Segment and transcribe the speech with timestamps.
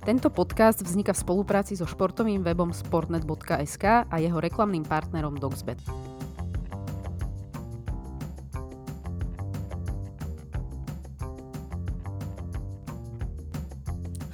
[0.00, 5.76] Tento podcast vzniká v spolupráci so športovým webom sportnet.sk a jeho reklamným partnerom Dogsbet.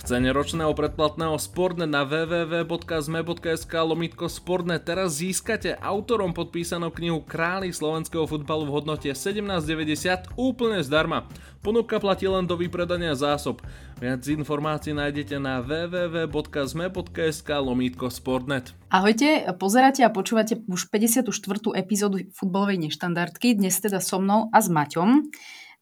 [0.07, 8.22] Cene ročného predplatného Sportnet na www.zme.sk lomitko Sportnet teraz získate autorom podpísanú knihu Králi slovenského
[8.22, 11.27] futbalu v hodnote 17,90 úplne zdarma.
[11.58, 13.67] Ponuka platí len do vypredania zásob.
[13.99, 18.79] Viac informácií nájdete na www.zme.sk lomitko Sportnet.
[18.87, 21.35] Ahojte, pozeráte a počúvate už 54.
[21.75, 25.27] epizódu futbalovej neštandardky, dnes teda so mnou a s Maťom.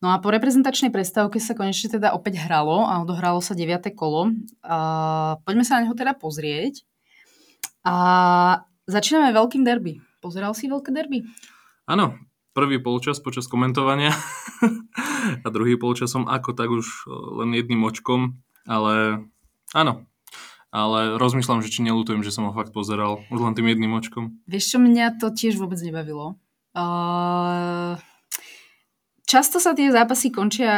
[0.04, 3.88] No a po reprezentačnej prestávke sa konečne teda opäť hralo a odohralo sa 9.
[3.96, 4.36] kolo.
[4.60, 6.84] A poďme sa na neho teda pozrieť.
[7.88, 7.96] A
[8.84, 10.04] začíname veľkým derby.
[10.20, 11.24] Pozeral si veľké derby?
[11.88, 12.20] Áno,
[12.52, 14.12] prvý polčas počas komentovania
[15.44, 17.08] a druhý polčas som ako tak už
[17.40, 19.24] len jedným očkom, ale
[19.72, 20.04] áno,
[20.68, 24.36] ale rozmýšľam, že či nelutujem, že som ho fakt pozeral už len tým jedným očkom.
[24.44, 26.36] Vieš čo, mňa to tiež vôbec nebavilo.
[26.76, 27.96] Uh,
[29.24, 30.72] Často sa tie zápasy končia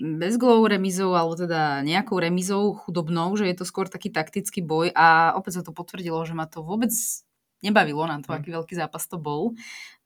[0.00, 4.88] bez golov remizou, alebo teda nejakou remizou chudobnou, že je to skôr taký taktický boj
[4.96, 6.90] a opäť sa to potvrdilo, že ma to vôbec
[7.60, 8.36] nebavilo na to, hm.
[8.40, 9.52] aký veľký zápas to bol.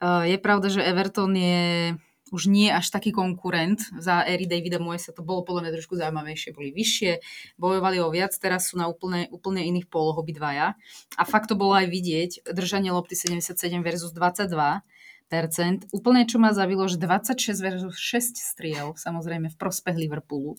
[0.02, 1.94] Je pravda, že Everton je
[2.28, 3.80] už nie až taký konkurent.
[3.96, 6.52] Za éry Davida sa to bolo podľa mňa trošku zaujímavejšie.
[6.52, 7.12] Boli vyššie,
[7.56, 10.76] bojovali o viac, teraz sú na úplne, úplne iných poloh obidvaja.
[11.16, 12.30] A fakt to bolo aj vidieť.
[12.52, 14.84] Držanie lopty 77 versus 22
[15.92, 20.56] Úplne čo ma zavilo, že 26 versus 6 striel, samozrejme v prospech Liverpoolu.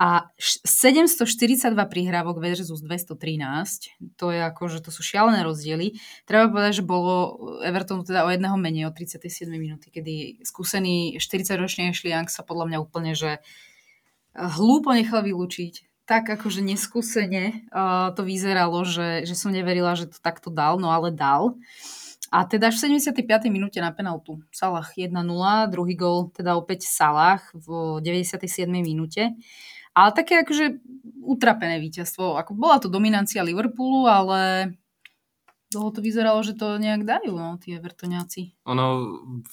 [0.00, 6.00] A 742 prihrávok versus 213, to je ako, že to sú šialené rozdiely.
[6.24, 11.92] Treba povedať, že bolo Evertonu teda o jedného menej od 37 minúty, kedy skúsený 40-ročný
[11.92, 13.44] Ashley Young sa podľa mňa úplne, že
[14.32, 20.18] hlúpo nechal vylúčiť tak akože neskúsene uh, to vyzeralo, že, že som neverila, že to
[20.18, 21.54] takto dal, no ale dal.
[22.30, 23.50] A teda v 75.
[23.50, 25.10] minúte na penaltu Salah 1-0,
[25.66, 28.70] druhý gol teda opäť Salah v 97.
[28.70, 29.34] minúte.
[29.90, 30.78] Ale také akože
[31.26, 32.38] utrapené víťazstvo.
[32.38, 34.72] Ako bola to dominancia Liverpoolu, ale
[35.70, 38.58] dlho to vyzeralo, že to nejak dajú, no, tí Evertoniaci.
[38.66, 38.86] Ono,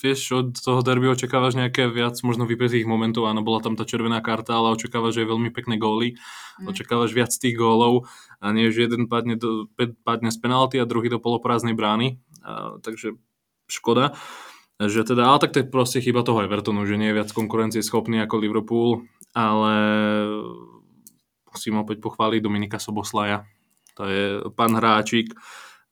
[0.02, 4.18] vieš, od toho derby očakávaš nejaké viac možno vypetých momentov, áno, bola tam tá červená
[4.26, 6.18] karta, ale očakávaš, že je veľmi pekné góly,
[6.58, 6.74] mm.
[6.74, 8.10] očakávaš viac tých gólov
[8.42, 9.70] a nie, že jeden padne, do,
[10.02, 13.14] padne z penalty a druhý do poloprázdnej brány a, takže
[13.70, 14.18] škoda.
[14.78, 17.82] Že teda, ale tak to je proste chyba toho Evertonu, že nie je viac konkurencie
[17.82, 19.74] schopný ako Liverpool, ale
[21.50, 23.46] musím opäť pochváliť Dominika Soboslaja.
[23.98, 25.34] To je pán hráčik,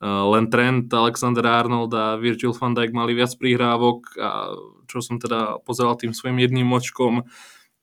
[0.04, 4.52] len Trent, Alexander Arnold a Virgil van Dijk mali viac prihrávok a
[4.86, 7.24] čo som teda pozeral tým svojim jedným očkom,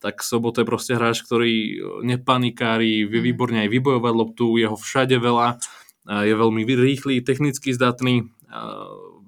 [0.02, 3.26] tak Soboto je proste hráč, ktorý nepanikári, vie mhm.
[3.32, 5.56] výborne aj vybojovať loptu, jeho všade veľa,
[6.02, 8.28] je veľmi rýchly, technicky zdatný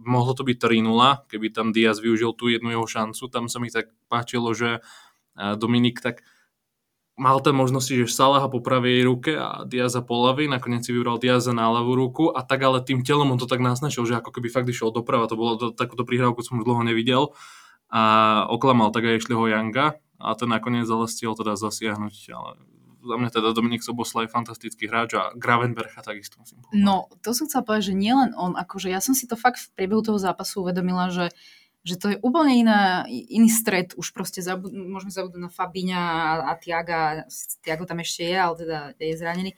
[0.05, 3.25] mohlo to byť 3-0, keby tam Diaz využil tú jednu jeho šancu.
[3.33, 4.85] Tam sa mi tak páčilo, že
[5.35, 6.23] Dominik tak
[7.15, 11.23] mal tam možnosti, že Salaha po pravej ruke a Diaza po ľavej, nakoniec si vybral
[11.23, 14.35] Diaza na ľavú ruku a tak ale tým telom on to tak naznačil, že ako
[14.35, 17.31] keby fakt išiel doprava, to bolo to, takúto prihrávku som už dlho nevidel
[17.87, 22.51] a oklamal tak aj Ešliho Yanga a ten nakoniec ale stiel teda zasiahnuť, ale
[23.05, 26.81] za mňa teda Dominik Sobosla je fantastický hráč a Gravenbercha takisto musím povedať.
[26.81, 29.69] No, to som chcela povedať, že nielen on, akože ja som si to fakt v
[29.77, 31.31] priebehu toho zápasu uvedomila, že
[31.85, 36.01] že to je úplne iná, iný stred, už proste zabud- môžeme zabudnúť na Fabiňa
[36.49, 37.29] a, Tiaga,
[37.61, 39.51] Tiago tam ešte je, ale teda je zranený,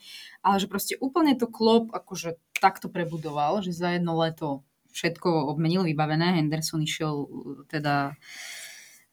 [0.43, 5.87] ale že proste úplne to klop akože takto prebudoval, že za jedno leto všetko obmenil,
[5.87, 7.31] vybavené, Henderson išiel
[7.71, 8.19] teda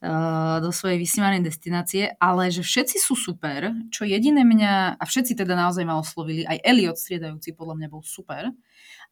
[0.04, 5.32] Eh, do svojej vysnívanej destinácie, ale že všetci sú super, čo jediné mňa, a všetci
[5.32, 8.52] teda naozaj ma oslovili, aj Elliot striedajúci podľa mňa bol super,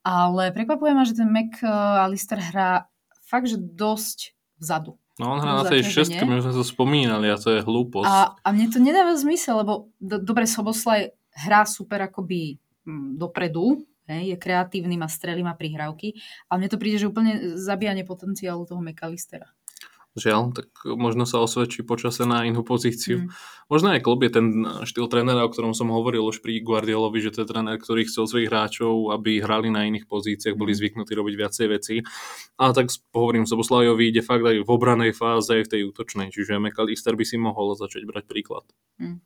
[0.04, 2.91] ale prekvapuje ma, že ten Mac eh, Alistair hrá
[3.32, 5.00] fakt, že dosť vzadu.
[5.16, 8.10] No on hrá na tej šestke, my sme to spomínali a to je hlúposť.
[8.10, 13.88] A, a mne to nedáva zmysel, lebo do, dobre Soboslaj hrá super akoby hm, dopredu,
[14.12, 16.18] hej, je kreatívny, má strely, má prihrávky,
[16.52, 19.48] ale mne to príde, že úplne zabíjanie potenciálu toho McAllistera.
[20.12, 23.24] Žiaľ, tak možno sa osvedčí počase na inú pozíciu.
[23.24, 23.28] Mm.
[23.72, 24.48] Možno aj klub je ten
[24.84, 28.28] štýl trénera, o ktorom som hovoril už pri Guardiolovi, že to je tréner, ktorý chcel
[28.28, 30.80] svojich hráčov, aby hrali na iných pozíciách, boli mm.
[30.84, 31.96] zvyknutí robiť viacej veci.
[32.60, 36.28] A tak pohovorím sa Boslajovi, ide fakt aj v obranej fáze, aj v tej útočnej,
[36.28, 38.68] čiže McAllister by si mohol začať brať príklad.
[39.00, 39.24] Mm.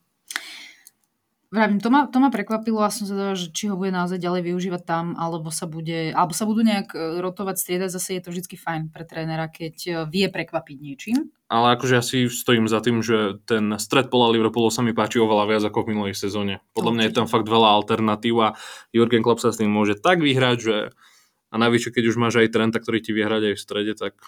[1.55, 4.51] Vravím, to ma, to ma prekvapilo a som zvedavá, že či ho bude naozaj ďalej
[4.51, 8.29] využívať tam, alebo sa bude, alebo sa budú nejak e, rotovať, striedať, zase je to
[8.35, 11.31] vždy fajn pre trénera, keď e, vie prekvapiť niečím.
[11.47, 15.23] Ale akože ja si stojím za tým, že ten stred pola Liverpoolu sa mi páči
[15.23, 16.59] oveľa viac ako v minulej sezóne.
[16.75, 18.47] Podľa mňa je tam fakt veľa alternatív a
[18.91, 20.75] Jurgen Klopp sa s tým môže tak vyhrať, že
[21.49, 24.19] a navyše, keď už máš aj Trenta, ktorý ti vie hrať aj v strede, tak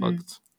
[0.00, 0.40] fakt...
[0.40, 0.51] Hmm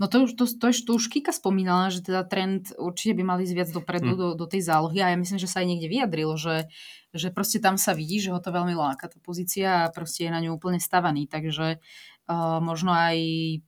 [0.00, 3.56] No to to, to, to už Kika spomínala, že teda trend určite by mali ísť
[3.56, 4.18] viac dopredu mm.
[4.18, 6.70] do, do tej zálohy a ja myslím, že sa aj niekde vyjadril, že,
[7.12, 10.34] že proste tam sa vidí, že ho to veľmi láka tá pozícia a proste je
[10.34, 11.82] na ňu úplne stavaný, takže
[12.28, 13.16] uh, možno aj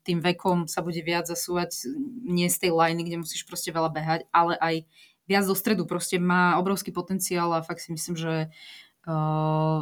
[0.07, 1.91] tým vekom sa bude viac zasúvať
[2.25, 4.77] nie z tej liney, kde musíš proste veľa behať, ale aj
[5.25, 8.53] viac do stredu, proste má obrovský potenciál a fakt si myslím, že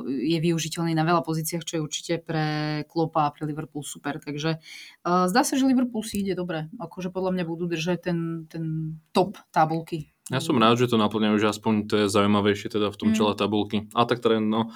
[0.07, 2.47] je využiteľný na veľa pozíciách, čo je určite pre
[2.91, 4.19] Klopa a pre Liverpool super.
[4.19, 6.67] Takže uh, zdá sa, že Liverpool si ide dobre.
[6.83, 8.19] Akože podľa mňa budú držať ten,
[8.51, 10.11] ten top tabulky.
[10.27, 13.17] Ja som rád, že to naplňajú, že aspoň to je zaujímavejšie teda v tom mm.
[13.19, 13.87] čele tabulky.
[13.95, 14.75] A tak trend, no,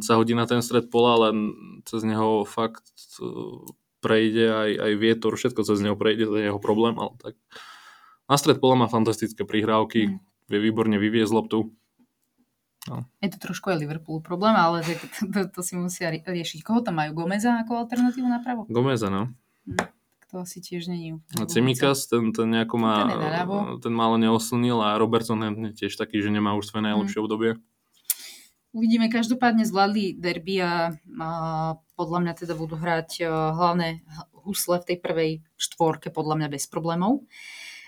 [0.00, 1.28] sa hodí na ten stred pola, ale
[1.84, 2.88] cez neho fakt
[3.20, 3.68] uh,
[4.00, 7.34] prejde aj, aj vietor, všetko cez neho prejde, to je jeho problém, ale tak
[8.28, 10.16] na stred pola má fantastické prihrávky, mm.
[10.48, 11.72] vie výborne vyviezť loptu
[12.84, 13.08] No.
[13.24, 14.92] Je to trošku aj Liverpool problém, ale to,
[15.32, 16.60] to, to si musia riešiť.
[16.60, 17.24] Koho tam majú?
[17.24, 18.68] Gomeza ako alternatívu napravo?
[18.68, 19.32] Gomeza, no.
[19.64, 19.88] Hm,
[20.28, 21.16] to asi tiež není.
[21.40, 26.20] A Cimikas, ten, ten nejako má, ten, ten málo neoslnil a Robertson je tiež taký,
[26.20, 27.24] že nemá už svoje najlepšie hm.
[27.24, 27.50] obdobie.
[28.74, 31.28] Uvidíme, každopádne zvládli derby a, a
[31.94, 34.02] podľa mňa teda budú hrať a, hlavné
[34.44, 37.24] husle v tej prvej štvorke podľa mňa bez problémov.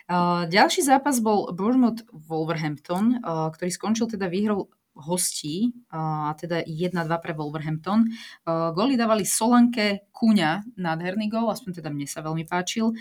[0.06, 6.96] Uh, ďalší zápas bol Bournemouth Wolverhampton, uh, ktorý skončil teda výhrou hostí, a teda 1-2
[7.20, 8.08] pre Wolverhampton.
[8.46, 12.96] Góly dávali Solanke, Kúňa, nádherný gól, aspoň teda mne sa veľmi páčil.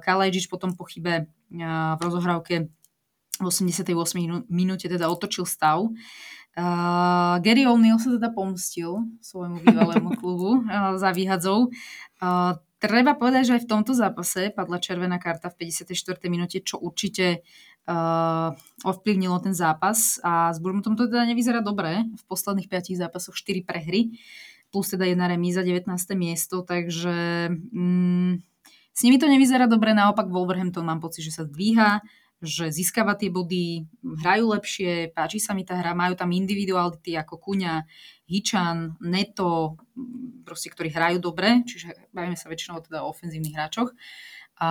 [0.00, 2.72] Kalajžič potom po chybe v rozohrávke
[3.40, 4.48] v 88.
[4.48, 5.88] minúte teda otočil stav.
[6.52, 11.72] Uh, Gary O'Neill sa teda pomstil svojmu bývalému klubu uh, za výhadzov.
[12.20, 15.96] Uh, treba povedať, že aj v tomto zápase padla červená karta v 54.
[16.28, 17.71] minúte, čo určite uh,
[18.86, 22.06] ovplyvnilo ten zápas a s Bournemouthom to teda nevyzerá dobre.
[22.14, 24.14] V posledných 5 zápasoch 4 prehry
[24.72, 25.84] plus teda jedna remíza, 19.
[26.16, 28.40] miesto, takže mm,
[28.96, 32.00] s nimi to nevyzerá dobre, naopak Wolverhampton mám pocit, že sa zdvíha,
[32.42, 37.38] že získava tie body, hrajú lepšie, páči sa mi tá hra, majú tam individuality ako
[37.38, 37.86] Kuňa,
[38.26, 39.76] Hičan, Neto,
[40.42, 43.92] proste, ktorí hrajú dobre, čiže bavíme sa väčšinou teda o ofenzívnych hráčoch.
[44.62, 44.70] A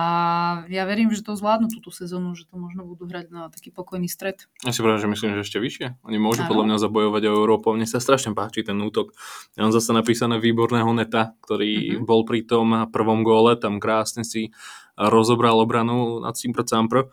[0.72, 4.08] ja verím, že to zvládnu túto sezónu, že to možno budú hrať na taký pokojný
[4.08, 4.48] stred.
[4.64, 6.00] Ja si pravím, že myslím, že ešte vyššie.
[6.08, 6.48] Oni môžu ano.
[6.48, 7.76] podľa mňa zabojovať o Európu.
[7.76, 9.12] Mne sa strašne páči ten útok.
[9.52, 12.08] Ja mám zase napísané výborného neta, ktorý mm-hmm.
[12.08, 14.56] bol pri tom prvom góle, tam krásne si
[14.96, 17.12] rozobral obranu nad Simpro Campro.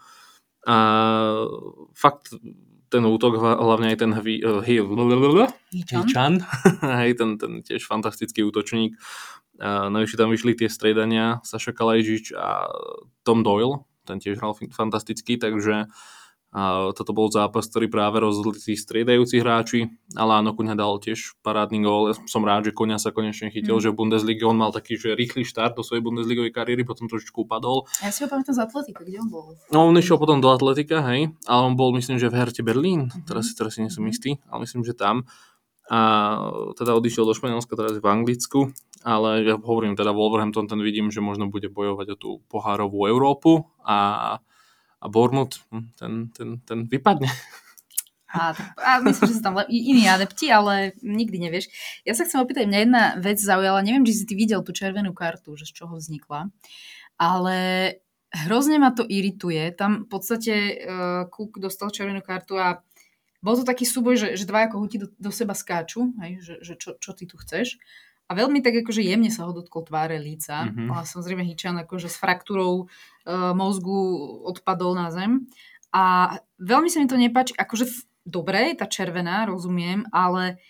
[0.63, 0.79] A
[1.99, 2.31] fakt
[2.89, 4.41] ten útok, hlavne aj ten hví,
[5.69, 6.41] Hičan,
[7.03, 8.97] hej, ten, ten tiež fantastický útočník,
[9.59, 12.71] Najvyššie tam vyšli tie striedania Saša Kalajžič a
[13.27, 15.91] Tom Doyle, ten tiež hral fantasticky, takže
[16.49, 19.85] a toto bol zápas, ktorý práve rozhodli tí striedajúci hráči,
[20.17, 22.09] ale áno, Kuňa dal tiež parádny gól.
[22.09, 23.83] Ja som rád, že Kuňa sa konečne chytil, mm.
[23.85, 27.45] že v Bundesliga on mal taký, že rýchly štart do svojej Bundesligovej kariéry, potom trošičku
[27.45, 27.85] upadol.
[28.01, 29.61] Ja si ho pamätám z Atletika, kde on bol?
[29.69, 33.13] No, on išiel potom do Atletika, hej, ale on bol, myslím, že v Herte Berlín,
[33.13, 33.29] mm-hmm.
[33.29, 34.09] teraz, teraz si nie som mhm.
[34.09, 35.29] istý, ale myslím, že tam.
[35.89, 36.01] A
[36.77, 38.73] teda odišiel do Španielska, teraz v Anglicku
[39.03, 43.67] ale ja hovorím teda Wolverhampton, ten vidím, že možno bude bojovať o tú pohárovú Európu
[43.83, 44.39] a,
[44.99, 47.31] a Bournemouth, hm, ten, ten, ten vypadne.
[48.29, 51.65] A, a myslím, že sú tam iní adepti, ale nikdy nevieš.
[52.05, 55.17] Ja sa chcem opýtať, mňa jedna vec zaujala, neviem, či si ty videl tú červenú
[55.17, 56.53] kartu, že z čoho vznikla,
[57.17, 57.57] ale
[58.29, 59.73] hrozne ma to irituje.
[59.73, 62.85] Tam v podstate uh, Cook dostal červenú kartu a
[63.41, 66.73] bol to taký súboj, že, že dva ako do, do seba skáču, hej, že, že
[66.77, 67.81] čo, čo ty tu chceš.
[68.29, 70.69] A veľmi tak akože jemne sa ho dotkol tváre líca.
[70.69, 70.93] Mm-hmm.
[70.93, 73.97] A samozrejme Hičan akože s fraktúrou e, mozgu
[74.45, 75.49] odpadol na zem.
[75.89, 77.57] A veľmi sa mi to nepáči.
[77.57, 77.89] Akože
[78.21, 80.61] dobre, tá červená, rozumiem, ale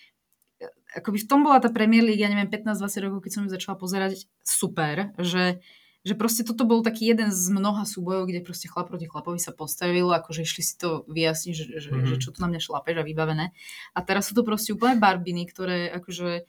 [0.56, 3.50] e, akoby v tom bola tá Premier League, ja neviem, 15-20 rokov, keď som ju
[3.52, 5.60] začala pozerať, super, že,
[6.00, 9.52] že proste toto bol taký jeden z mnoha súbojov, kde proste chlap proti chlapovi sa
[9.52, 12.08] postavil, akože išli si to vyjasniť, že, že, mm-hmm.
[12.08, 13.52] že čo tu na mňa šlapeš a vybavené.
[13.92, 16.48] A teraz sú to proste úplne barbiny, ktoré akože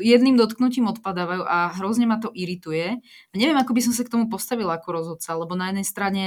[0.00, 2.98] jedným dotknutím odpadávajú a hrozne ma to irituje.
[3.00, 6.22] A neviem, ako by som sa k tomu postavila ako rozhodca, lebo na jednej strane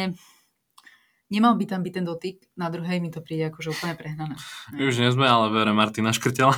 [1.34, 4.38] nemal by tam byť ten dotyk, na druhej mi to príde akože úplne prehnané.
[4.70, 6.54] My už nie sme, ale vere Martina škrtela.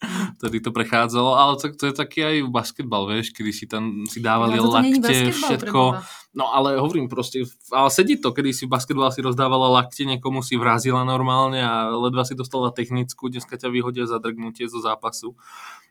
[0.40, 4.24] Vtedy to prechádzalo, ale to, to je taký aj basketbal, vieš, kedy si tam si
[4.24, 5.60] dávali No, lakte, všetko.
[5.60, 6.00] preboha.
[6.32, 10.56] No ale hovorím proste, ale sedí to, kedy si basketbal si rozdávala lakte, niekomu si
[10.56, 15.36] vrazila normálne a ledva si dostala technickú, dneska ťa vyhodia za drgnutie zo zápasu.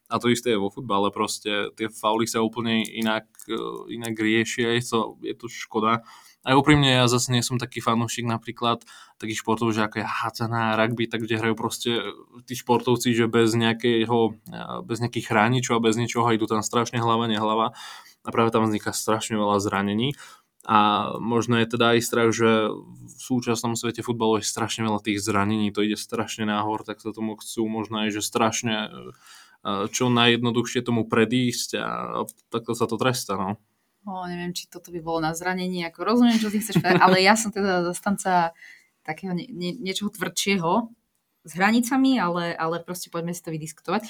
[0.10, 4.74] A to isté je vo futbale, proste tie fauly sa úplne inak, eh, inak riešia,
[4.78, 6.02] je to, je to škoda.
[6.48, 8.88] A úprimne ja zase nie som taký fanúšik napríklad
[9.20, 12.00] takých športov, že ako je hádzaná rugby, tak kde hrajú proste
[12.48, 16.98] tí športovci, že bez nejakého, eh, bez nejakých chráničov a bez ničoho idú tam strašne
[17.04, 17.76] hlava, nehlava
[18.24, 20.16] a práve tam vzniká strašne veľa zranení.
[20.68, 25.24] A možno je teda aj strach, že v súčasnom svete futbalu je strašne veľa tých
[25.24, 28.92] zranení, to ide strašne nahor, tak sa tomu chcú možno aj, že strašne eh,
[29.66, 31.90] čo najjednoduchšie tomu predísť a
[32.48, 33.60] takto sa to trestá, no.
[34.08, 37.20] O, neviem, či toto by bolo na zranení, ako rozumiem, čo ty chceš povedať, ale
[37.20, 38.56] ja som teda zastanca
[39.04, 40.88] takého nie, nie, niečoho tvrdšieho
[41.44, 44.02] s hranicami, ale, ale proste poďme si to vydiskutovať.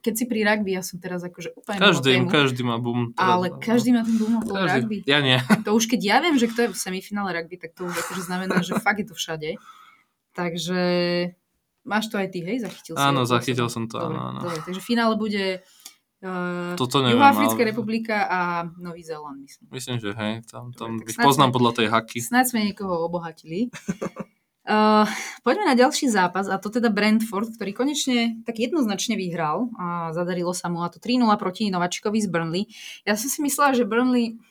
[0.00, 3.16] Keď si pri rugby, ja som teraz akože úplne Každý, tému, každý má boom.
[3.16, 3.60] teraz, ale no.
[3.60, 5.00] každý má ten boom okolo rugby.
[5.08, 5.40] Ja nie.
[5.64, 8.22] To už keď ja viem, že kto je v semifinále rugby, tak to už akože
[8.24, 9.56] znamená, že fakt je to všade.
[10.36, 10.80] Takže
[11.86, 12.60] máš to aj ty, hej?
[12.60, 13.30] Zachytil si Áno, to?
[13.30, 14.40] zachytil som to, Dobre, áno, áno.
[14.42, 15.62] dobre, takže finále bude
[16.20, 18.40] uh, Toto neviem, Juhoafrická ale- republika a
[18.76, 19.66] Nový Zéland, myslím.
[19.70, 22.18] Myslím, že hej, tam, tam Dobre, ich poznám sme- podľa tej haky.
[22.20, 23.70] Snáď sme niekoho obohatili.
[24.66, 25.06] Uh,
[25.46, 30.50] poďme na ďalší zápas a to teda Brentford, ktorý konečne tak jednoznačne vyhral a zadarilo
[30.50, 32.66] sa mu a to 3-0 proti Novačikovi z Burnley.
[33.06, 34.42] Ja som si myslela, že Burnley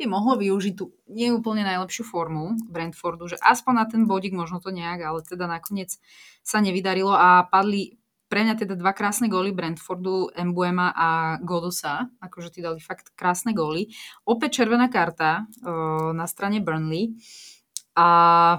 [0.00, 4.72] by mohlo využiť tú neúplne najlepšiu formu Brentfordu, že aspoň na ten bodík možno to
[4.72, 6.00] nejak, ale teda nakoniec
[6.40, 12.54] sa nevydarilo a padli pre mňa teda dva krásne góly Brentfordu, Embuema a Godosa, akože
[12.54, 13.90] tí dali fakt krásne góly.
[14.22, 17.18] Opäť červená karta uh, na strane Burnley
[17.98, 18.54] a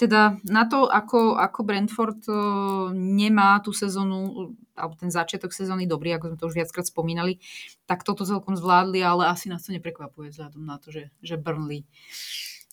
[0.00, 6.16] teda na to, ako, ako Brentford uh, nemá tú sezónu, alebo ten začiatok sezóny dobrý,
[6.16, 7.36] ako sme to už viackrát spomínali,
[7.84, 11.84] tak toto celkom zvládli, ale asi nás to neprekvapuje vzhľadom na to, že, že Burnley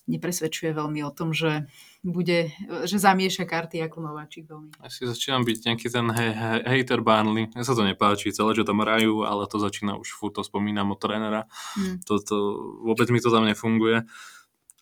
[0.07, 1.67] nepresvedčuje veľmi o tom, že
[1.99, 2.55] bude,
[2.87, 4.79] že zamieša karty ako nováčik veľmi.
[4.79, 7.51] Ja si začínam byť nejaký ten he, he, hater Burnley.
[7.51, 10.95] Mne sa to nepáči, celé, že tam hrajú, ale to začína už furt, to spomínam
[10.95, 11.51] od trénera.
[11.75, 11.99] Hmm.
[12.07, 12.35] To, to,
[12.87, 14.07] vôbec mi to tam nefunguje.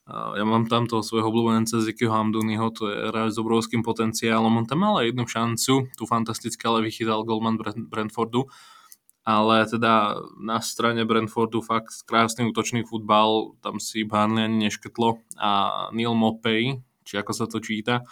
[0.06, 4.54] Ja mám tam toho svojho obľúbenca Zikyho Hamduniho, to je hráč s obrovským potenciálom.
[4.54, 7.58] On tam mal aj jednu šancu, tu fantasticky, ale vychytal Goldman
[7.90, 8.46] Brentfordu.
[9.26, 15.18] Ale teda na strane Brentfordu fakt krásny útočný futbal, tam si Burnley ani neškrtlo.
[15.42, 15.50] A
[15.90, 18.06] Neil Mopey, či ako sa to číta,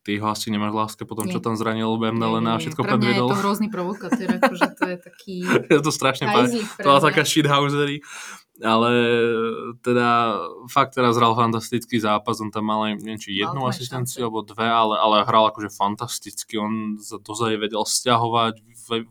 [0.00, 2.96] ty ho asi nemáš láske po tom, čo tam zranil Bernalena a všetko Pre mňa
[2.96, 3.28] je predvedol.
[3.28, 5.34] to hrozný provokatér, akože to je taký
[5.76, 6.64] Ja to strašne páči.
[6.80, 8.00] To bola taká shithousery.
[8.62, 8.90] Ale
[9.82, 10.38] teda
[10.70, 14.26] fakt teraz hral fantastický zápas, on tam mal aj neviem, či jednu aj asistenciu šance.
[14.30, 18.62] alebo dve, ale, ale hral akože fantasticky, on za dozaj vedel stiahovať,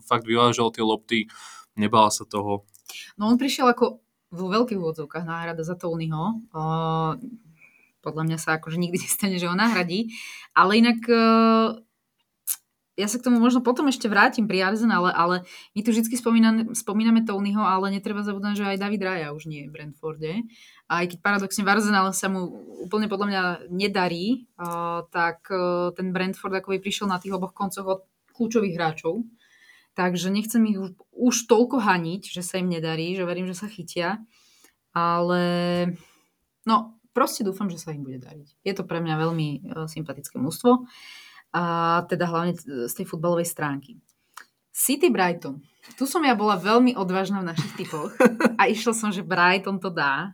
[0.07, 1.27] fakt vyvážal tie lopty,
[1.75, 2.63] nebal sa toho.
[3.19, 3.99] No on prišiel ako
[4.33, 6.39] vo veľkých úvodzovkách náhrada za Tonyho.
[6.55, 7.19] Uh,
[7.99, 10.09] podľa mňa sa akože nikdy nestane, že ho nahradí.
[10.57, 11.77] Ale inak uh,
[12.93, 15.41] ja sa k tomu možno potom ešte vrátim pri Arsenale, ale
[15.73, 19.65] my tu vždy spomíname, spomíname Tonyho, ale netreba zabúdať, že aj David Raja už nie
[19.65, 20.33] je v Brentforde.
[20.85, 22.53] A aj keď paradoxne v Arsenale sa mu
[22.85, 27.85] úplne podľa mňa nedarí, uh, tak uh, ten Brentford akoby prišiel na tých oboch koncoch
[27.85, 27.99] od
[28.37, 29.25] kľúčových hráčov.
[29.93, 33.69] Takže nechcem ich už, už toľko haniť, že sa im nedarí, že verím, že sa
[33.69, 34.21] chytia.
[34.93, 35.41] Ale
[36.65, 38.57] no, proste dúfam, že sa im bude dariť.
[38.65, 40.89] Je to pre mňa veľmi e, sympatické mústvo.
[41.53, 41.63] A
[42.09, 44.01] teda hlavne z tej futbalovej stránky.
[44.73, 45.61] City Brighton.
[45.93, 48.09] Tu som ja bola veľmi odvážna v našich typoch
[48.59, 50.33] a išla som, že Brighton to dá.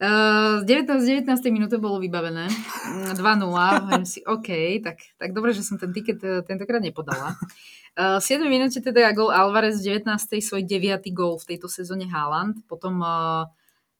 [0.00, 1.28] Uh, 19, 19.
[1.52, 2.48] minúte bolo vybavené.
[2.48, 3.84] Mm, 2-0.
[3.84, 7.36] Hovorím si, OK, tak, tak dobre, že som ten tiket eh, tentokrát nepodala.
[7.98, 10.08] Uh, v 7 minúte teda gol Alvarez v 19.
[10.40, 11.04] svoj 9.
[11.12, 12.64] gol v tejto sezóne Haaland.
[12.64, 13.44] Potom uh,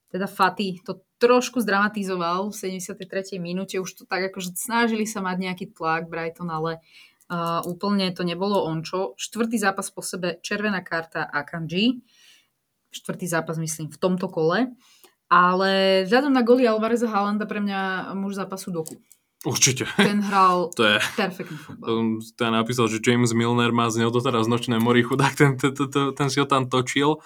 [0.09, 3.37] teda Fati to trošku zdramatizoval v 73.
[3.37, 3.77] minúte.
[3.77, 6.81] Už to tak akože snažili sa mať nejaký tlak Brighton, ale
[7.29, 9.12] uh, úplne to nebolo ončo.
[9.21, 12.00] Štvrtý zápas po sebe, červená karta Akanji.
[12.91, 14.73] Štvrtý zápas, myslím, v tomto kole.
[15.31, 18.99] Ale vzhľadom na goly Alvareza Haalanda pre mňa muž zápasu doku.
[19.41, 19.89] Určite.
[19.97, 22.21] Ten hral To je, perfektný futbal.
[22.37, 26.12] ten napísal, že James Milner má z neho doteraz nočné mori chudák, ten, ten, ten,
[26.12, 27.23] ten si ho tam točil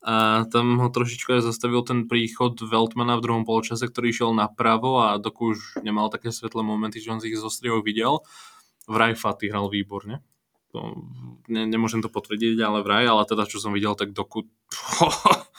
[0.00, 5.20] a tam ho trošičku zastavil ten príchod Veltmana v druhom polčase, ktorý išiel napravo a
[5.20, 8.24] Doku už nemal také svetlé momenty, že on si ich zo strihov videl.
[8.88, 10.24] Vraj Faty hral výborne.
[10.72, 10.96] To,
[11.50, 15.04] ne, nemôžem to potvrdiť, ale vraj, ale teda čo som videl, tak Doku to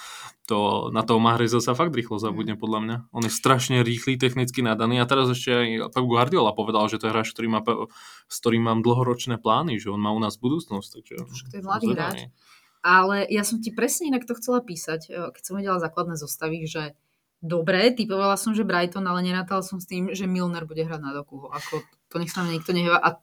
[0.52, 2.98] to, na toho Mahreza sa fakt rýchlo zabudne, podľa mňa.
[3.16, 7.08] On je strašne rýchly, technicky nadaný a teraz ešte aj Pep Guardiola povedal, že to
[7.08, 7.64] je hráč, ktorý má,
[8.28, 10.90] s ktorým mám dlhoročné plány, že on má u nás budúcnosť.
[11.00, 12.20] Takže, to je mladý hráč.
[12.82, 16.66] Ale ja som ti presne inak to chcela písať, e, keď som vedela základné zostavy,
[16.66, 16.98] že
[17.42, 21.14] dobre, typovala som, že Brighton, ale nerátala som s tým, že Milner bude hrať na
[21.14, 21.50] doku.
[21.50, 23.02] Ako, to nech sa na niekto neheva.
[23.02, 23.18] A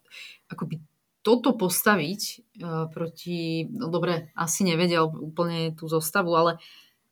[0.51, 0.83] akoby
[1.23, 2.23] toto postaviť
[2.63, 6.63] uh, proti, no dobre, asi nevedel úplne tú zostavu, ale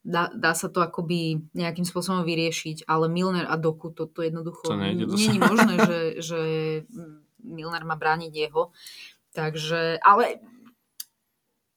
[0.06, 4.66] dá, dá sa to akoby nejakým spôsobom vyriešiť, ale Milner a Doku, toto to jednoducho
[4.66, 6.40] to nie je možné, že, že
[7.42, 8.70] Milner má brániť jeho.
[9.34, 10.40] Takže, ale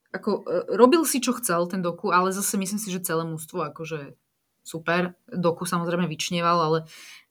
[0.09, 3.61] ako, e, robil si, čo chcel ten Doku, ale zase myslím si, že celé mústvo
[3.61, 4.17] akože
[4.65, 5.17] super.
[5.29, 6.79] Doku samozrejme vyčnieval, ale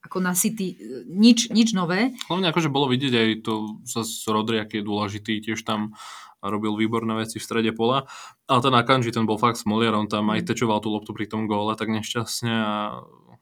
[0.03, 2.15] ako na City e, nič, nič nové.
[2.31, 5.99] Hlavne akože bolo vidieť aj to zase Rodri, aký je dôležitý, tiež tam
[6.39, 8.07] robil výborné veci v strede pola.
[8.47, 10.47] Ale ten Akanji, ten bol fakt smoliar, on tam aj mm.
[10.47, 12.75] tečoval tú loptu pri tom góle tak nešťastne a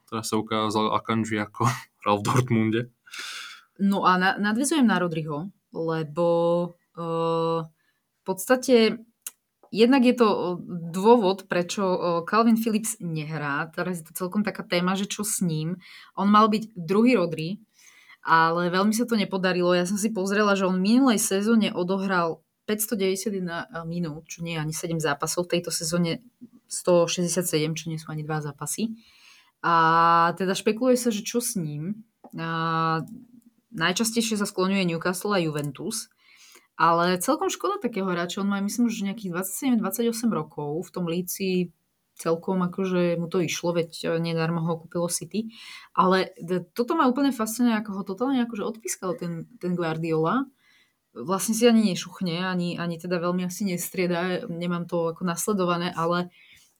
[0.09, 1.69] teraz sa ukázal Akanji ako
[2.05, 2.83] hral v Dortmunde.
[3.77, 6.29] No a na, nadvizujem na Rodriho, lebo
[6.97, 7.61] uh,
[8.17, 9.05] v podstate
[9.77, 11.85] jednak je to dôvod, prečo
[12.25, 13.69] Calvin Phillips nehrá.
[13.77, 15.77] Teraz je to celkom taká téma, že čo s ním.
[16.17, 17.61] On mal byť druhý Rodri,
[18.25, 19.77] ale veľmi sa to nepodarilo.
[19.77, 24.75] Ja som si pozrela, že on minulej sezóne odohral 591 minút, čo nie je ani
[24.75, 25.47] 7 zápasov.
[25.47, 26.25] V tejto sezóne
[26.67, 27.47] 167,
[27.79, 28.99] čo nie sú ani 2 zápasy.
[29.63, 32.03] A teda špekuluje sa, že čo s ním.
[32.35, 33.07] A
[33.71, 36.11] najčastejšie sa skloňuje Newcastle a Juventus.
[36.77, 38.45] Ale celkom škoda takého hráča.
[38.45, 39.33] On má, myslím, že nejakých
[39.81, 40.85] 27-28 rokov.
[40.85, 41.73] V tom líci
[42.17, 45.53] celkom akože mu to išlo, veď nedarmo ho kúpilo City.
[45.93, 46.33] Ale
[46.73, 50.49] toto ma úplne fascinuje, ako ho totálne akože odpískal ten, ten Guardiola
[51.17, 56.29] vlastne si ani nešuchne, ani, ani teda veľmi asi nestrieda, nemám to ako nasledované, ale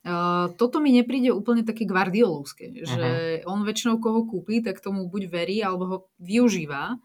[0.05, 2.85] uh, toto mi nepríde úplne také guardiolovské, uh-huh.
[2.85, 3.09] že
[3.49, 7.01] on väčšinou koho kúpi, tak tomu buď verí, alebo ho využíva.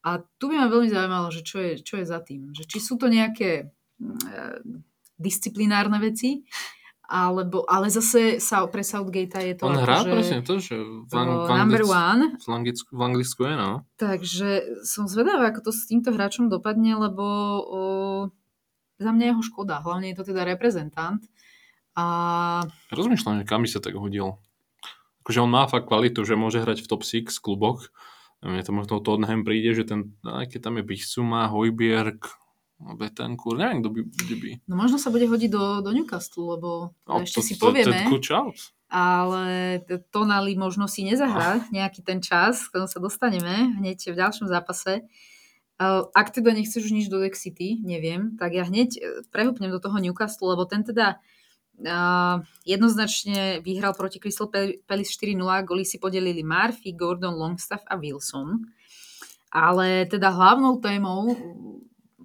[0.00, 2.56] A tu by ma veľmi zaujímalo, že čo je, čo je za tým.
[2.56, 3.68] Že či sú to nejaké
[4.00, 4.56] uh,
[5.20, 6.48] disciplinárne veci,
[7.10, 9.66] alebo, ale zase sa, pre Southgate je to...
[9.66, 12.38] On hrá že, presne to, že v, ang- v, number one.
[12.38, 13.82] V, Anglicku, v Anglicku je, no.
[13.98, 14.48] Takže
[14.86, 17.26] som zvedavá, ako to s týmto hráčom dopadne, lebo
[17.66, 17.80] o,
[19.02, 19.82] za mňa jeho škoda.
[19.82, 21.26] Hlavne je to teda reprezentant.
[21.98, 22.62] A...
[22.94, 24.38] Rozmýšľam, že kam by sa tak hodil.
[25.26, 27.90] Akože on má fakt kvalitu, že môže hrať v top 6 kluboch.
[28.40, 32.24] Mne to možno Tottenham príde, že ten, aj keď tam je Bichsuma, Hojbjerg,
[32.80, 34.50] No, Betancourt, neviem, kto by, kde by.
[34.64, 38.08] No možno sa bude hodiť do, do Newcastle, lebo no, ešte to, si povieme.
[38.08, 38.40] To, to
[38.90, 39.44] ale
[40.10, 41.64] Tonali možno si nezahrá oh.
[41.70, 45.04] nejaký ten čas, k sa dostaneme hneď v ďalšom zápase.
[46.16, 49.00] Ak teda nechceš už nič do Deck City, neviem, tak ja hneď e,
[49.32, 51.16] prehúpnem do toho Newcastle, lebo ten teda
[52.66, 54.50] jednoznačne vyhral proti Crystal
[54.84, 58.64] Palace 4-0, goly si podelili Murphy, Gordon, Longstaff a Wilson.
[59.50, 61.34] Ale teda hlavnou témou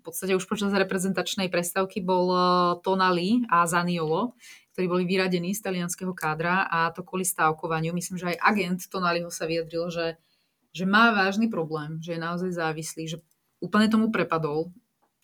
[0.06, 2.40] podstate už počas reprezentačnej prestávky bol e,
[2.86, 4.38] Tonali a Zaniolo,
[4.78, 7.98] ktorí boli vyradení z talianského kádra a to kvôli stávkovaniu.
[7.98, 10.22] Myslím, že aj agent Tonaliho sa vyjadril, že,
[10.70, 13.18] že má vážny problém, že je naozaj závislý, že
[13.58, 14.70] úplne tomu prepadol.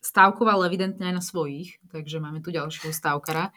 [0.01, 3.53] Stávkoval evidentne aj na svojich, takže máme tu ďalšieho stávkara.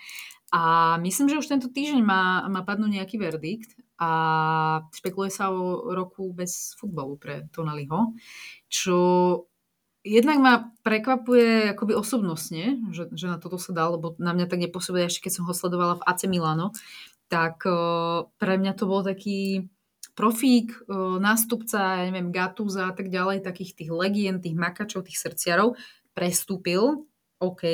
[0.55, 4.11] A myslím, že už tento týždeň má, má padnúť nejaký verdikt a
[4.95, 8.15] špekuluje sa o roku bez futbalu pre Tonaliho,
[8.71, 8.99] čo
[10.07, 10.55] jednak ma
[10.87, 15.27] prekvapuje akoby osobnostne, že, že na toto sa dá, lebo na mňa tak nepôsobuje, ešte
[15.27, 16.71] keď som ho sledovala v AC Milano,
[17.27, 19.67] tak uh, pre mňa to bol taký
[20.15, 25.19] profík, uh, nástupca, ja neviem, Gatúza a tak ďalej, takých tých legend, tých makačov, tých
[25.19, 25.75] srdciarov,
[26.15, 27.11] prestúpil,
[27.43, 27.65] OK,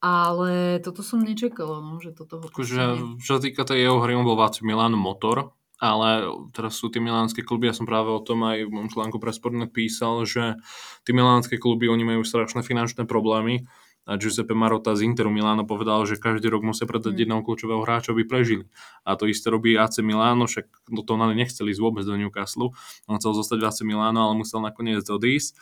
[0.00, 2.46] ale toto som nečakala, no, že toto ho...
[2.46, 6.80] Akože, čo sa týka tej jeho hry, on bol v AC Milano motor, ale teraz
[6.80, 9.72] sú tie milánske kluby, ja som práve o tom aj v mojom článku pre Sportnet
[9.72, 10.56] písal, že
[11.04, 13.68] tie milánske kluby, oni majú strašné finančné problémy
[14.06, 17.20] a Giuseppe Marotta z Interu Miláno povedal, že každý rok musia predať mm.
[17.26, 18.70] jedného kľúčového hráča, aby prežili.
[19.02, 22.70] A to isté robí AC Miláno, však do toho nechceli ísť vôbec do Newcastle.
[23.10, 25.58] On chcel zostať v AC Miláno, ale musel nakoniec odísť.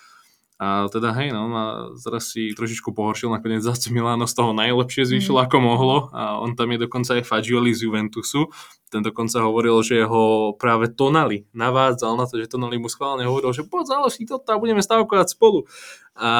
[0.54, 5.02] A teda hej, no, a teraz si trošičku pohoršil, nakoniec zase Milano z toho najlepšie
[5.02, 5.42] zvýšil mm.
[5.50, 8.54] ako mohlo a on tam je dokonca aj Fagioli z Juventusu.
[8.86, 13.50] Ten dokonca hovoril, že ho práve Tonali navádzal na to, že Tonali mu schválne hovoril,
[13.50, 15.66] že poď založ si toto a budeme stavkovať spolu.
[16.14, 16.30] A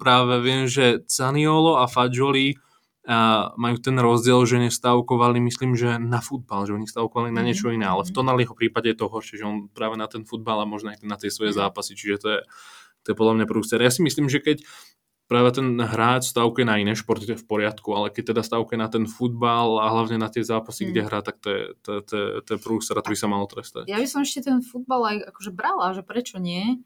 [0.00, 2.56] práve viem, že Caniolo a Fagioli
[3.04, 7.46] a majú ten rozdiel, že nestavkovali, myslím, že na futbal, že oni stavkovali na mhm.
[7.48, 8.16] niečo iné, ale v mhm.
[8.16, 11.20] Tonaliho prípade je to horšie, že on práve na ten futbal a možno aj na
[11.20, 11.58] tie svoje mhm.
[11.64, 12.40] zápasy, čiže to je
[13.10, 13.82] to je podľa mňa prúster.
[13.82, 14.62] Ja si myslím, že keď
[15.30, 18.74] práve ten hráč stavke na iné športy, to je v poriadku, ale keď teda stavke
[18.74, 20.88] na ten futbal a hlavne na tie zápasy, mm.
[20.90, 23.46] kde hrá, tak to je, to, to, to je prúser a to by sa malo
[23.46, 23.86] trestať.
[23.86, 26.82] Ja by som ešte ten futbal aj akože brala, že prečo nie,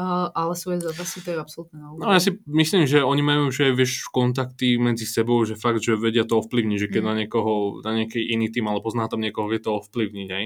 [0.00, 3.52] uh, ale svoje zápasy to je absolútne na No ja si myslím, že oni majú
[3.52, 7.08] že vieš, kontakty medzi sebou, že fakt, že vedia to ovplyvniť, že keď mm.
[7.12, 10.44] na niekoho, na nejaký iný tým, ale pozná tam niekoho, vie to ovplyvniť, aj.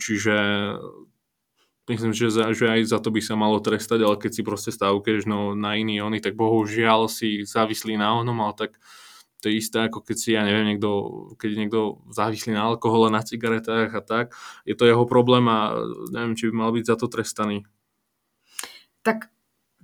[0.00, 0.36] Čiže
[1.90, 4.70] myslím, že, za, že aj za to by sa malo trestať, ale keď si proste
[4.70, 8.70] stavkeš no, na iný ony, tak bohužiaľ si závislý na onom, ale tak
[9.42, 10.90] to je isté, ako keď si, ja neviem, niekto,
[11.34, 11.80] keď niekto
[12.14, 14.26] závislý na alkohole, na cigaretách a tak,
[14.62, 15.74] je to jeho problém a
[16.14, 17.66] neviem, či by mal byť za to trestaný.
[19.02, 19.34] Tak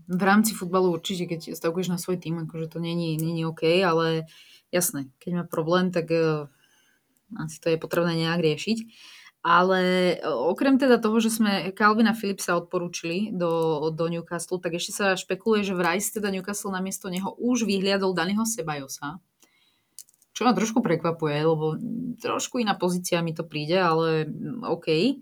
[0.07, 4.31] v rámci futbalu určite, keď stavkuješ na svoj tým, akože to není, není OK, ale
[4.71, 6.47] jasné, keď má problém, tak uh,
[7.37, 8.79] asi to je potrebné nejak riešiť.
[9.49, 9.81] Ale
[10.21, 15.17] e, okrem teda toho, že sme Calvina Philipsa odporúčili do, do Newcastle, tak ešte sa
[15.17, 19.17] špekuluje, že vraj teda Newcastle namiesto neho už vyhliadol daného Sebajosa.
[20.37, 21.81] Čo ma trošku prekvapuje, lebo
[22.21, 24.29] trošku iná pozícia mi to príde, ale
[24.69, 25.17] OK.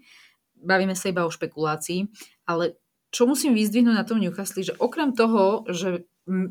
[0.58, 2.10] Bavíme sa iba o špekulácii.
[2.50, 2.82] Ale
[3.14, 6.02] čo musím vyzdvihnúť na tom Newcastle, že okrem toho, že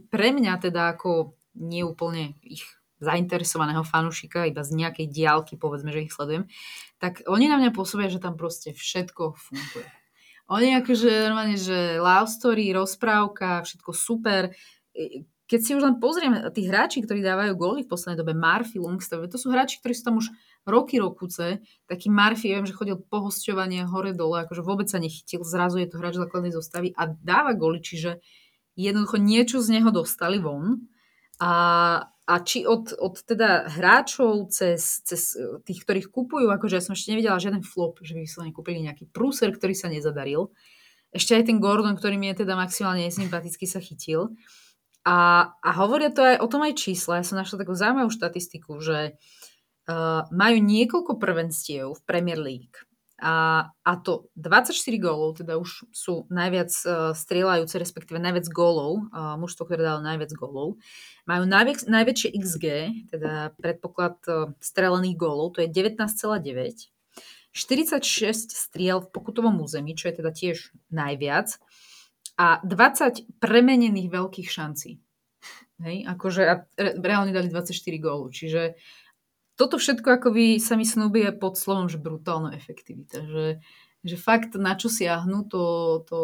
[0.07, 2.63] pre mňa teda ako neúplne ich
[3.03, 6.47] zainteresovaného fanušika, iba z nejakej diálky, povedzme, že ich sledujem,
[6.99, 9.87] tak oni na mňa pôsobia, že tam proste všetko funguje.
[10.45, 14.53] Oni akože normálne, že love story, rozprávka, všetko super.
[15.45, 19.25] Keď si už len pozriem, tí hráči, ktorí dávajú góly v poslednej dobe, Murphy, Longstaff,
[19.29, 20.29] to sú hráči, ktorí sú tam už
[20.65, 21.65] roky, rokuce.
[21.89, 25.81] Taký Murphy, ja viem, že chodil po hosťovanie hore dole, akože vôbec sa nechytil, zrazu
[25.81, 28.21] je to hráč základnej zostavy a dáva góly, čiže
[28.77, 30.89] jednoducho niečo z neho dostali von.
[31.41, 31.51] A
[32.25, 36.97] a či od, od teda hráčov cez, cez e, tých, ktorých kupujú, akože ja som
[36.97, 40.49] ešte nevidela žiaden flop, že by vyslovene kúpili nejaký prúser, ktorý sa nezadaril.
[41.13, 44.33] Ešte aj ten Gordon, ktorý mi je teda maximálne nesympatický, sa chytil.
[45.05, 47.21] A, a hovoria to aj o tom aj čísla.
[47.21, 49.13] Ja som našla takú zaujímavú štatistiku, že
[49.85, 52.73] uh, majú niekoľko prvenstiev v Premier League
[53.15, 59.39] a, a to 24 gólov, teda už sú najviac uh, strieľajúce, respektíve najviac gólov, uh,
[59.39, 60.75] mužstvo, ktoré dalo najviac gólov.
[61.23, 62.65] Majú najviac, najväčšie XG,
[63.15, 66.91] teda predpoklad uh, strelených gólov, to je 19,9.
[67.55, 71.55] 46 striel v pokutovom území, čo je teda tiež najviac.
[72.35, 74.99] A 20 premenených veľkých šancí.
[75.79, 78.75] Hej, akože a reálne dali 24 gólov, čiže
[79.55, 83.23] toto všetko akoby sa mi snúbie pod slovom, že brutálna efektivita.
[83.23, 83.45] Že,
[84.03, 85.63] že fakt na čo siahnu, to,
[86.05, 86.19] to,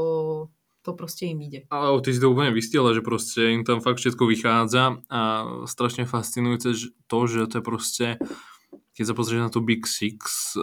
[0.83, 1.65] to proste im ide.
[1.71, 5.21] Ale ty si to úplne vystiela, že proste im tam fakt všetko vychádza a
[5.65, 8.07] strašne fascinujúce to, že to je proste
[8.91, 10.53] keď sa pozrieš na tú Big Six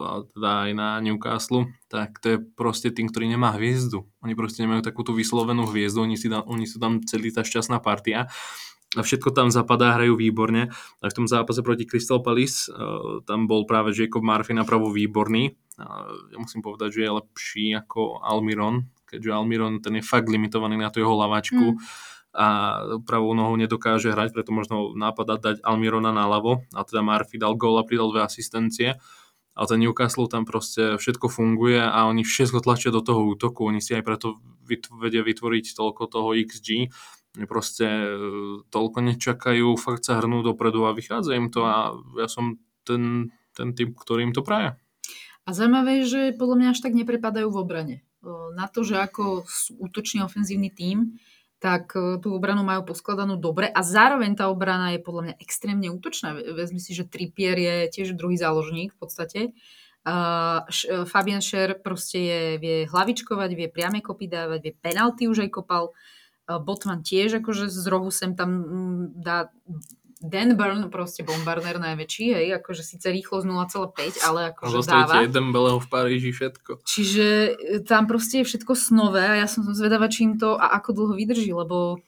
[0.00, 4.08] a teda aj na Newcastle, tak to je proste tým, ktorý nemá hviezdu.
[4.24, 7.78] Oni proste nemajú takúto vyslovenú hviezdu, oni, si tam, oni sú tam celý tá šťastná
[7.84, 8.32] partia
[8.98, 10.74] a všetko tam zapadá, hrajú výborne.
[10.98, 15.54] A v tom zápase proti Crystal Palace uh, tam bol práve Jacob Murphy napravo výborný.
[15.78, 20.74] Uh, ja musím povedať, že je lepší ako Almiron, keďže Almiron ten je fakt limitovaný
[20.74, 21.78] na tú jeho lavačku.
[21.78, 21.82] Mm.
[22.30, 22.46] a
[23.10, 27.58] pravou nohou nedokáže hrať, preto možno nápadať dať Almirona na lavo a teda Murphy dal
[27.58, 29.02] gól a pridal dve asistencie
[29.58, 33.82] a ten Newcastle tam proste všetko funguje a oni všetko tlačia do toho útoku, oni
[33.82, 34.38] si aj preto
[35.02, 36.94] vedia vytvoriť toľko toho XG
[37.46, 38.08] proste e,
[38.68, 43.72] toľko nečakajú, fakt sa hrnú dopredu a vychádza im to a ja som ten, ten
[43.76, 44.74] typ, ktorý im to praje.
[45.46, 47.96] A zaujímavé je, že podľa mňa až tak neprepadajú v obrane.
[48.54, 49.48] Na to, že ako
[49.80, 51.16] útočný ofenzívny tím,
[51.60, 55.88] tak e, tú obranu majú poskladanú dobre a zároveň tá obrana je podľa mňa extrémne
[55.92, 56.34] útočná.
[56.34, 59.40] Vezmi si, že Trippier je tiež druhý záložník v podstate.
[60.00, 60.64] Uh,
[61.04, 65.92] Fabian Scher proste je, vie hlavičkovať, vie priame kopy dávať, vie penalty už aj kopal.
[66.58, 69.54] Botman tiež akože z rohu sem tam mm, dá
[70.20, 75.24] Dan Burn, proste bombardér najväčší, hej, akože síce rýchlo z 0,5, ale akože dáva.
[75.24, 76.84] jeden Beleho v Paríži všetko.
[76.84, 80.92] Čiže e, tam proste je všetko snové a ja som zvedavá, čím to a ako
[80.92, 82.04] dlho vydrží, lebo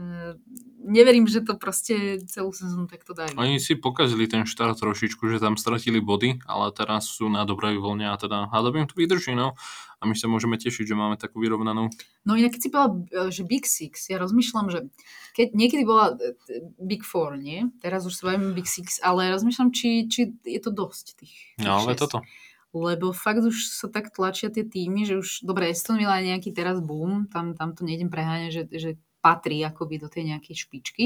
[0.00, 0.40] e,
[0.80, 3.36] neverím, že to proste celú sezónu takto dajú.
[3.36, 7.76] Oni si pokazili ten štart trošičku, že tam stratili body, ale teraz sú na dobrej
[7.76, 9.52] vlne a teda hádam im to vydrží, no.
[10.00, 11.92] A my sa môžeme tešiť, že máme takú vyrovnanú.
[12.24, 14.88] No inak keď si povedal, e, že Big Six, ja rozmýšľam, že
[15.36, 17.68] keď niekedy bola e, Big Four, nie?
[17.84, 21.68] Teraz už sa bavíme Big Six, ale rozmýšľam, či, či je to dosť tých, tých
[21.68, 22.24] No, ale toto.
[22.70, 26.54] Lebo fakt už sa tak tlačia tie týmy, že už, dobre, Aston Villa je nejaký
[26.54, 28.90] teraz boom, tam, tam to nejdem preháňať, že, že
[29.20, 31.04] patrí akoby do tej nejakej špičky.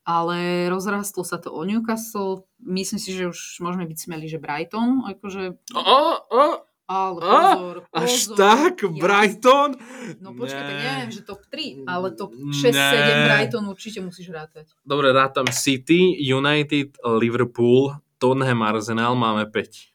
[0.00, 2.48] Ale rozrastlo sa to o Newcastle.
[2.58, 5.04] Myslím si, že už môžeme byť smeli, že Brighton.
[5.04, 5.60] Akože...
[5.76, 6.44] O, o,
[6.90, 7.94] Ale pozor, pozor.
[7.94, 8.74] Až tak?
[8.82, 8.98] jasne.
[8.98, 9.70] Brighton?
[10.18, 10.82] No počkaj, tak Ne.
[10.82, 13.28] neviem, že top 3, ale top 6-7 Ne.
[13.28, 14.72] Brighton určite musíš rátať.
[14.82, 19.94] Dobre, rátam City, United, Liverpool, Tottenham, Arsenal, máme 5.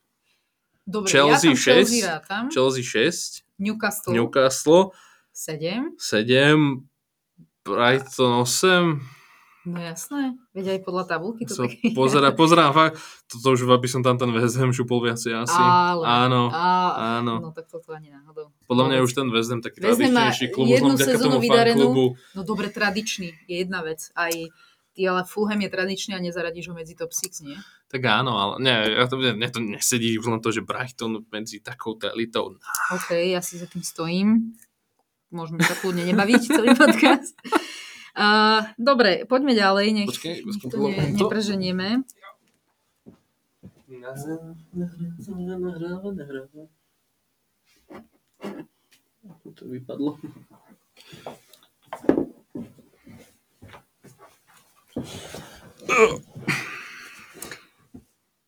[0.86, 2.44] Dobre, Chelsea ja tam Chelsea 6, rátam.
[2.54, 4.82] Chelsea 6, Newcastle Newcastle
[5.34, 5.98] 7.
[5.98, 6.86] 7,
[7.66, 9.02] Brighton 8.
[9.66, 11.90] No jasné, veď aj podľa tabulky to So, je.
[11.98, 15.58] pozera, pozerám fakt, toto už by som tam ten West Ham šupol viacej asi.
[15.58, 17.42] Ale, Áno, á, áno.
[17.42, 18.54] No tak toto ani náhodou.
[18.70, 22.14] Podľa mňa je už ten West Ham taký West tradičnejší klub, jednu sezónu vydarenú.
[22.38, 24.06] No dobre, tradičný je jedna vec.
[24.14, 24.30] Aj
[24.94, 27.58] ty, ale Fulham je tradičný a nezaradíš ho medzi top 6, nie?
[27.90, 31.58] Tak áno, ale nie, ja to, mne to nesedí už len to, že Brighton medzi
[31.58, 32.54] takouto elitou.
[32.94, 34.54] OK, ja si za tým stojím.
[35.34, 37.34] Môžeme sa kľudne nebaviť celý podcast.
[38.16, 40.40] Uh, dobre, poďme ďalej, nech, Počkej,
[40.72, 42.00] to ne, nepreženieme.
[49.52, 50.16] To vypadlo.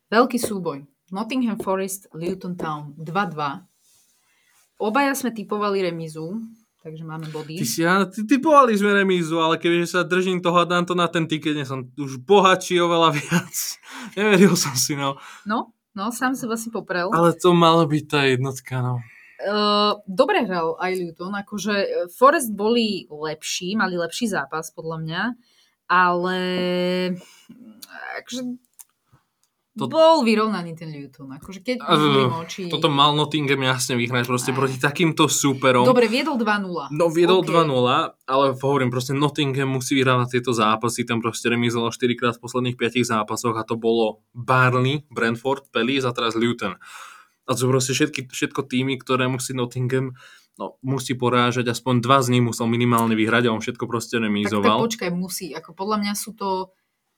[0.08, 0.88] Veľký súboj.
[1.12, 3.68] Nottingham Forest, Luton Town 2-2.
[4.80, 6.40] Obaja sme typovali remizu,
[6.88, 7.60] takže máme body.
[7.60, 10.96] Ty si, ja, ty, typovali sme remízu, ale kebyže sa držím toho a dám to
[10.96, 13.56] na ten tiket, nie som už bohatší oveľa viac.
[14.16, 15.20] Neveril som si, no.
[15.44, 17.12] No, no, sám seba si poprel.
[17.12, 19.04] Ale to malo byť tá jednotka, no.
[19.38, 25.22] Uh, dobre hral aj Luton, akože eh, Forest boli lepší, mali lepší zápas podľa mňa,
[25.92, 26.40] ale
[28.18, 28.67] akože
[29.78, 32.66] To- bol vyrovnaný ten Luton, akože keď uh, oči...
[32.68, 34.58] Toto mal Nottingham jasne vyhrať proste Aj.
[34.58, 35.86] proti takýmto súperom.
[35.86, 36.92] Dobre, viedol 2-0.
[36.92, 37.54] No viedol OK.
[37.54, 42.44] 2-0, ale hovorím, proste Nottingham musí vyhrávať tieto zápasy, tam proste remizoval 4 krát v
[42.44, 46.76] posledných 5 zápasoch a to bolo Barnley, Brentford, Palace a teraz Luton.
[47.48, 50.18] A to sú proste všetky, všetko týmy, ktoré musí Nottingham
[50.58, 54.26] no, musí porážať, aspoň dva z nich musel minimálne vyhrať a on všetko proste Tak,
[54.26, 54.78] tak remizoval.
[54.84, 55.54] počkaj, musí.
[55.54, 56.74] Ako podľa mňa sú to...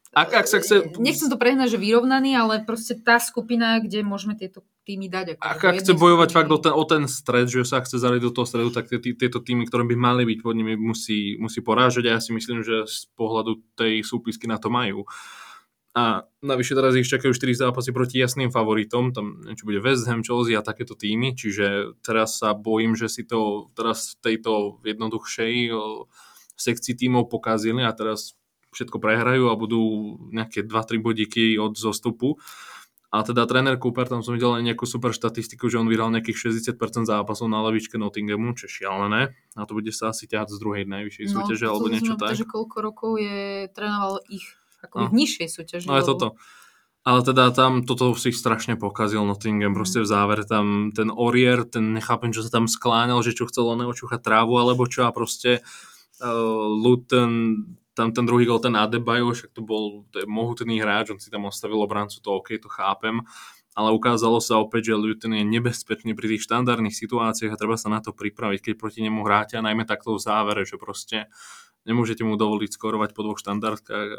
[0.10, 4.34] Ak, ak sa chce, Nechcem to prehnať, že vyrovnaný, ale proste tá skupina, kde môžeme
[4.34, 5.38] tieto týmy dať.
[5.38, 8.26] Ako ak, ak chce bojovať fakt o ten, o ten stred, že sa chce zaradiť
[8.26, 11.62] do toho stredu, tak tie, tieto týmy, ktoré by mali byť pod nimi, musí, musí
[11.62, 15.06] porážať a ja si myslím, že z pohľadu tej súpisky na to majú.
[15.93, 20.26] A navyše teraz ich čakajú 4 zápasy proti jasným favoritom, tam niečo bude West Ham,
[20.26, 25.54] Chelsea a takéto týmy, čiže teraz sa bojím, že si to teraz v tejto jednoduchšej
[25.74, 26.06] o,
[26.58, 28.38] sekcii tímov pokazili a teraz
[28.71, 29.82] všetko prehrajú a budú
[30.29, 32.38] nejaké 2-3 bodíky od zostupu.
[33.10, 36.53] A teda tréner Cooper, tam som videl aj nejakú super štatistiku, že on vyhral nejakých
[36.53, 39.34] 60% zápasov na lavičke Nottinghamu, čo je šialené.
[39.58, 42.38] A to bude sa asi ťahať z druhej najvyššej no, súťaže alebo niečo tak.
[42.38, 44.45] že koľko rokov je trénoval ich
[44.86, 45.05] ako No.
[45.10, 45.86] v nižšej súťaži.
[45.89, 46.27] No je lebo- toto.
[47.01, 51.95] Ale teda tam toto si strašne pokazil Nottingham, proste v závere tam ten Orier, ten
[51.95, 55.63] nechápem, čo sa tam skláňal, že čo chcel len očúchať trávu alebo čo a proste
[56.21, 56.27] uh,
[56.69, 57.65] Luton,
[57.99, 61.51] tam ten druhý gol, ten Adebayo, však to bol to mohutný hráč, on si tam
[61.51, 63.19] ostavil obrancu, to OK, to chápem,
[63.75, 67.91] ale ukázalo sa opäť, že Luton je nebezpečný pri tých štandardných situáciách a treba sa
[67.91, 71.27] na to pripraviť, keď proti nemu hráte a najmä takto v závere, že proste
[71.83, 74.09] nemôžete mu dovoliť skorovať po dvoch štandardkách.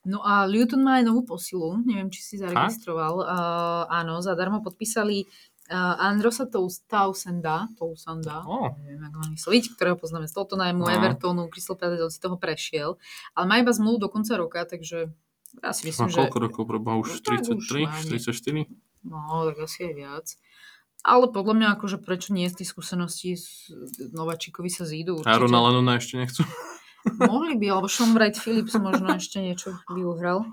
[0.00, 3.20] No a Luton má aj novú posilu, neviem, či si zaregistroval.
[3.20, 5.28] Uh, áno, zadarmo podpísali
[5.70, 8.74] uh, Androsa Tous- Tausenda, Tousanda, Oh.
[8.82, 10.90] neviem, ako mám vysloviť, ktorého poznáme z Tottenhamu, No.
[10.90, 12.98] Evertonu, Crystal Palace si toho prešiel,
[13.32, 15.14] ale má iba zmluvu do konca roka, takže
[15.62, 16.18] ja si myslím, Má že...
[16.26, 16.90] koľko rokov preba?
[16.98, 18.18] Už No tak už 33, má, nie.
[18.18, 19.06] 34?
[19.06, 19.18] No,
[19.50, 20.26] tak asi aj viac.
[21.00, 23.32] Ale podľa mňa, akože prečo nie z tých skúseností
[24.12, 25.32] Nováčikovi sa zídu určite.
[25.32, 26.44] Arona Lenona ešte nechcú.
[27.16, 30.44] Mohli by, alebo Sean Wright Phillips možno ešte niečo by uhral.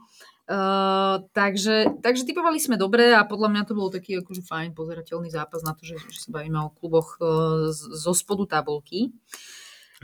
[0.48, 5.28] Uh, takže, takže typovali sme dobre a podľa mňa to bol taký akože fajn pozerateľný
[5.28, 9.12] zápas na to, že, že sa bavíme o kluboch uh, z- zo spodu tabulky.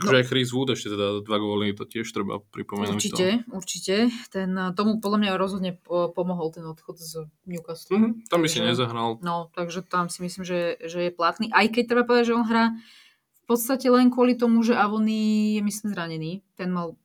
[0.04, 0.12] No.
[0.12, 2.92] Že aj Chris Wood ešte teda dva góly, to tiež treba pripomenúť.
[2.92, 3.26] Určite,
[3.56, 4.12] určite.
[4.28, 7.88] Ten, uh, tomu podľa mňa rozhodne po- pomohol ten odchod z Newcastle.
[7.88, 7.96] To.
[7.96, 9.24] Mhm, tam by si nezahral.
[9.24, 11.48] No, takže tam si myslím, že, že je platný.
[11.56, 12.76] Aj keď treba povedať, že on hrá
[13.44, 16.40] v podstate len kvôli tomu, že Avony je myslím zranený.
[16.56, 16.96] Ten mal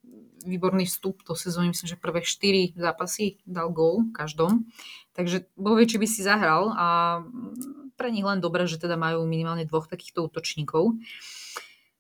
[0.46, 4.70] výborný vstup do sezóny, myslím, že prvé 4 zápasy dal gól každom.
[5.14, 7.20] Takže Boh vie, či by si zahral a
[8.00, 10.96] pre nich len dobré, že teda majú minimálne dvoch takýchto útočníkov.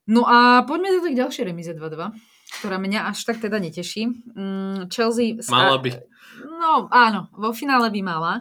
[0.07, 2.15] No a poďme do tej ďalšej remize 2-2,
[2.63, 4.09] ktorá mňa až tak teda neteší.
[4.09, 5.37] Mm, Chelsea...
[5.51, 5.99] Mala by.
[6.47, 8.33] No áno, vo finále by mala.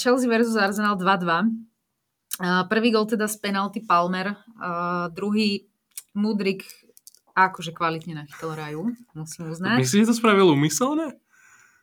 [0.00, 1.46] Chelsea versus Arsenal 2-2.
[2.40, 4.32] A Prvý gol teda z penalty Palmer,
[5.12, 5.68] druhý
[6.16, 6.64] Mudrik
[7.32, 9.78] akože kvalitne nachytal raju, musím uznať.
[9.78, 11.16] Myslíš, že to spravil umyselne?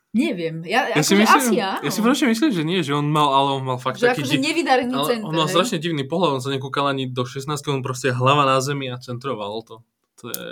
[0.08, 0.64] Neviem.
[0.64, 1.84] Ja, Ja si akože myslím, asi áno.
[1.84, 4.24] ja si proste myslím, že nie, že on mal, ale on mal fakt že taký...
[4.24, 5.20] akože di- nevydarený center.
[5.22, 8.56] on mal strašne divný pohľad, on sa nekúkal ani do 16, on proste hlava na
[8.58, 9.84] zemi a centroval to.
[10.18, 10.42] To je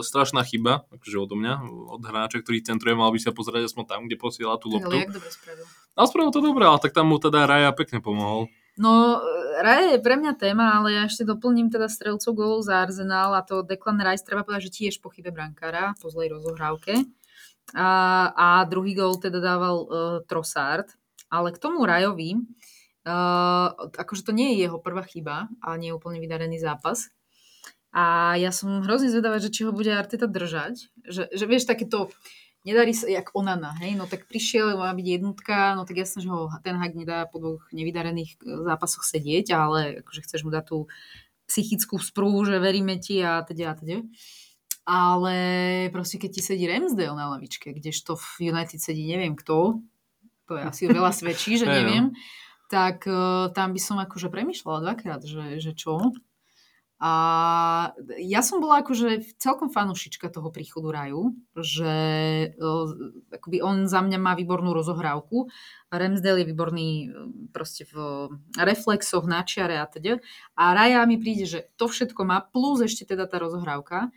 [0.00, 1.54] strašná chyba, akože odo mňa,
[1.90, 4.84] od hráča, ktorý centruje, mal by sa pozrieť aspoň tam, kde posiela tú Tak, ale
[4.86, 4.96] loptu.
[4.96, 5.64] jak dobre spravil.
[5.92, 8.48] Ale spravil to dobre, ale tak tam mu teda Raja pekne pomohol.
[8.76, 9.20] No,
[9.56, 13.40] Raja je pre mňa téma, ale ja ešte doplním teda strelcov golov za Arsenal a
[13.40, 17.08] to Declan Rice, treba povedať, že tiež po chybe brankára, po zlej rozohrávke.
[17.72, 17.88] A,
[18.36, 19.88] a druhý gól teda dával uh,
[20.28, 20.92] Trossard.
[21.32, 25.96] Ale k tomu Rajovi, uh, akože to nie je jeho prvá chyba a nie je
[25.98, 27.10] úplne vydarený zápas.
[27.96, 30.92] A ja som hrozne zvedavá, že či ho bude Arteta držať.
[31.08, 32.12] Že, že vieš, takéto
[32.66, 36.28] nedarí sa, jak Onana, hej, no tak prišiel, má byť jednotka, no tak jasne, že
[36.28, 40.64] ho ten hak nedá po dvoch nevydarených e, zápasoch sedieť, ale akože chceš mu dať
[40.66, 40.78] tú
[41.46, 44.02] psychickú sprúhu, že veríme ti a teda a teda.
[44.86, 45.36] Ale
[45.94, 49.82] proste keď ti sedí Ramsdale na lavičke, kdežto v United sedí neviem kto,
[50.46, 51.74] to je asi veľa svedčí, že no.
[51.74, 52.06] neviem,
[52.66, 56.14] tak uh, tam by som akože premyšľala dvakrát, že, že čo.
[56.96, 57.12] A
[58.16, 61.92] ja som bola akože celkom fanúšička toho príchodu Raju, že
[63.28, 65.52] akoby on za mňa má výbornú rozohrávku.
[65.92, 67.94] Ramsdale je výborný uh, proste v
[68.56, 70.24] reflexoch, na čiare a teda.
[70.56, 74.08] A Raja mi príde, že to všetko má, plus ešte teda tá rozohrávka.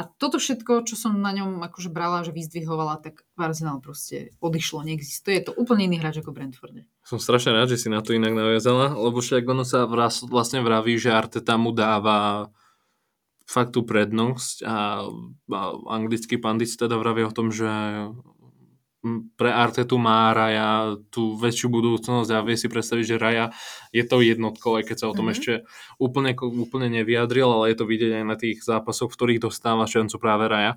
[0.00, 4.80] A toto všetko, čo som na ňom akože brala, že vyzdvihovala, tak Arsenal proste odišlo,
[4.80, 5.36] neexistuje.
[5.36, 6.88] Je to úplne iný hráč ako Brentforde.
[7.04, 9.84] Som strašne rád, že si na to inak naviazala, lebo však ono sa
[10.24, 12.48] vlastne vraví, že Arteta mu dáva
[13.44, 15.04] fakt tú prednosť a,
[15.52, 15.60] a
[15.92, 17.68] anglickí panditi teda vravia o tom, že
[19.36, 23.44] pre Artetu má Raja tú väčšiu budúcnosť a vie si predstaviť, že Raja
[23.96, 25.32] je to jednotkou, aj keď sa o tom Mhm.
[25.32, 25.52] ešte
[25.96, 30.20] úplne, úplne nevyjadril, ale je to vidieť aj na tých zápasoch, v ktorých dostáva šancu
[30.20, 30.76] práve Raja.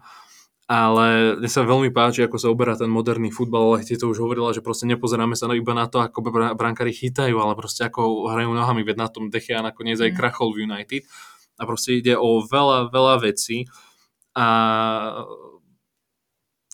[0.63, 4.23] Ale mne sa veľmi páči, ako sa oberá ten moderný futbal, ale ty to už
[4.23, 8.31] hovorila, že proste nepozeráme sa iba na to, ako br- brankári chytajú, ale proste ako
[8.31, 10.17] hrajú nohami, veď na tom Dechia nakoniec aj Mm.
[10.17, 11.03] krachol v United.
[11.59, 13.67] A proste ide o veľa, veľa vecí.
[14.33, 14.47] A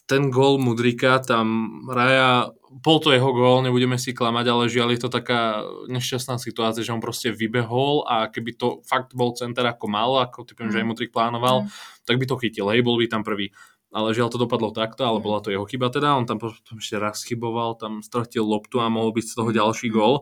[0.10, 5.02] ten gól Mudrika, tam Raja, bol to jeho gól, nebudeme si klamať, ale žiaľ je
[5.06, 9.86] to taká nešťastná situácia, že on proste vybehol a keby to fakt bol center ako
[9.86, 10.89] mal, ako typujem, že aj Mm.
[10.89, 11.69] Mudrik plánoval, Mm.
[12.10, 13.54] tak by to chytil, hej, bol by tam prvý.
[13.89, 15.26] Ale žiaľ to dopadlo takto, ale Mm.
[15.26, 18.89] bola to jeho chyba teda, on tam potom ešte raz chyboval, tam stratil loptu a
[18.89, 19.58] mohol byť z toho Mm.
[19.62, 19.93] ďalší Mm.
[19.93, 20.15] gól.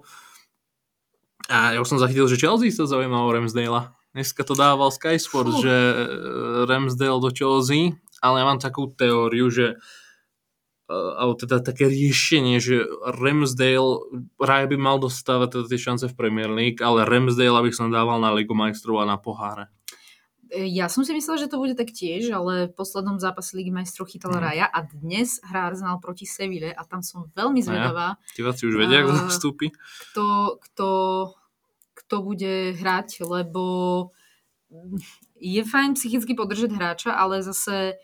[1.48, 3.92] A ja už som zachytil, že Chelsea sa zaujíma o Ramsdale.
[4.12, 5.96] Dneska to dával Sky Sports, že e,
[6.66, 9.76] Ramsdale do Chelsea, ale ja mám takú teóriu, že
[10.86, 14.08] e, alebo teda také riešenie, že Ramsdale,
[14.40, 18.18] Raya by mal dostávať teda tie šance v Premier League, ale Ramsdale aby som dával
[18.20, 19.68] na Ligu majstrov a na poháre.
[20.48, 23.70] E, Ja som si myslela, že to bude tak tiež, ale v poslednom zápase Ligy
[23.70, 24.44] majstrov chytala Mhm.
[24.48, 29.04] Raja a dnes hrá Arsenal proti Seville a tam som veľmi zvedavá, Diváci už vedia,
[29.04, 29.68] kto nastúpi.
[30.16, 30.90] kto, kto,
[32.00, 33.64] kto bude hrať, lebo
[35.40, 37.96] je fajn psychicky podržať hráča, ale zase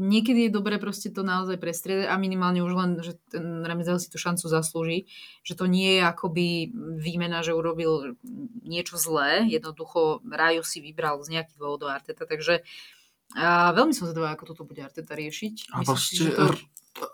[0.00, 4.08] niekedy je dobré proste to naozaj prestriedať a minimálne už len, že ten Ramsdale si
[4.08, 5.10] tú šancu zaslúži,
[5.44, 8.16] že to nie je akoby výmena, že urobil
[8.64, 12.64] niečo zlé, jednoducho Raju si vybral z nejakých dôvodov Arteta, takže
[13.32, 15.72] a veľmi som zvedavá, ako toto bude Arteta riešiť.
[15.72, 16.44] A Myslím proste to...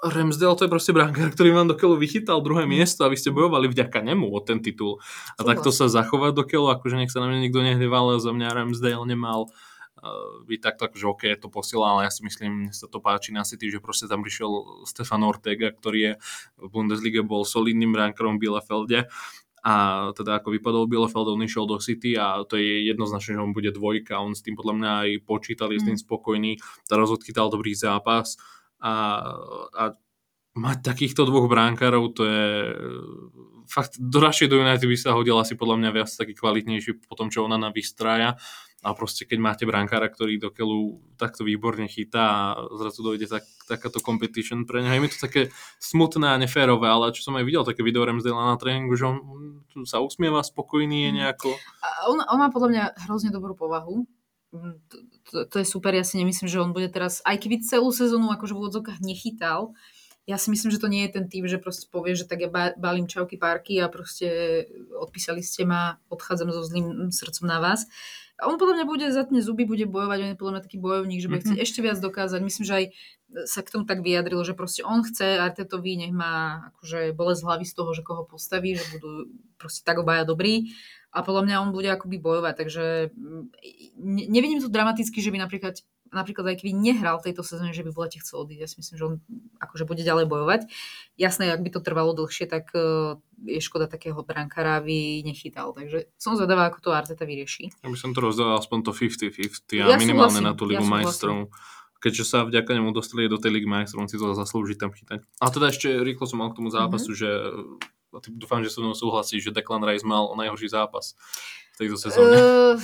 [0.03, 2.83] Ramsdale to je proste brankár, ktorý vám do keľu vychytal druhé Mm.
[2.83, 4.99] miesto a vy ste bojovali vďaka nemu o ten titul.
[5.39, 5.47] A Súhlas.
[5.47, 8.51] takto sa zachovať do keľu, akože nech sa na mňa nikto nehneval, ale za mňa
[8.51, 9.55] Ramsdale nemal uh,
[10.47, 13.43] byť takto, akože OK, to posiela, ale ja si myslím, mne sa to páči na
[13.43, 16.13] City, že proste tam prišiel Stefan Ortega, ktorý je
[16.59, 19.11] v Bundesliga bol solidným brankárom v Bielefelde.
[19.67, 19.75] A
[20.15, 23.75] teda ako vypadol Bielefeld, on išiel do City a to je jednoznačne, že on bude
[23.75, 26.05] dvojka, on s tým podľa mňa aj počítal, je s tým Mm.
[26.07, 26.53] spokojný,
[26.87, 28.39] teraz odchytal dobrý zápas.
[28.79, 29.19] A,
[29.75, 29.85] a
[30.55, 32.47] mať takýchto dvoch bránkárov, to je
[33.67, 37.29] fakt, do do United by sa hodil asi podľa mňa viac taký kvalitnejší po tom,
[37.29, 38.39] čo ona na vystrája
[38.79, 43.43] a proste keď máte brankára, ktorý do keľu takto výborne chytá a zrazu dojde tak,
[43.67, 44.95] takáto competition pre neho.
[44.95, 45.51] Je mi to také
[45.83, 49.19] smutné a neférové, ale čo som aj videl také video Ramsdale na tréningu, že on
[49.67, 51.17] tu sa usmieva, spokojný je Mm.
[51.19, 51.51] nejako.
[51.83, 54.07] A on, on má podľa mňa hrozne dobrú povahu.
[54.55, 54.97] Mm, To,
[55.29, 58.31] to, to je super, ja si nemyslím, že on bude teraz, aj keby celú sezónu
[58.33, 59.75] akože v úvodzokách nechytal,
[60.29, 62.53] ja si myslím, že to nie je ten typ, že proste povie, že tak ja
[62.53, 67.89] ba- balím čauky párky a proste odpísali ste ma, odchádzam so zlým srdcom na vás.
[68.39, 71.19] A on podľa mňa bude zatne zuby, bude bojovať, on je podľa mňa taký bojovník,
[71.19, 71.47] že bude Mhm.
[71.51, 72.39] chcieť ešte viac dokázať.
[72.39, 72.85] Myslím, že aj
[73.45, 77.65] sa k tomu tak vyjadril, že proste on chce Artetovi, nech má akože bolesť hlavy
[77.67, 80.73] z toho, že koho postaví, že budú proste tak obaja dobrí
[81.13, 83.45] a podľa mňa on bude akoby bojovať, takže mm,
[84.01, 87.85] ne- nevidím to dramaticky, že by napríklad napríklad aj keby nehral v tejto sezóne, že
[87.85, 88.61] by v lete chcel odísť.
[88.61, 89.15] Ja si myslím, že on
[89.61, 90.61] akože bude ďalej bojovať.
[91.21, 95.77] Jasné, ak by to trvalo dlhšie, tak uh, je škoda takého brankára, aby nechytal.
[95.77, 97.71] Takže som zvedavá, ako to Arteta vyrieši.
[97.85, 100.85] Ja by som to rozdával aspoň to 50-50 a ja minimálne súhlasím, na tú Ligu
[100.85, 101.53] ja majstrov.
[101.99, 105.19] Keďže sa vďaka nemu dostali do tej Ligy majstrov, on si to zaslúži tam chytať.
[105.43, 107.23] A teda ešte rýchlo som mal k tomu zápasu, mm-hmm.
[108.15, 111.19] že dúfam, že so mnou súhlasí, že Declan Rice mal najhorší zápas
[111.79, 112.35] tejto sezóne.
[112.35, 112.75] Uh,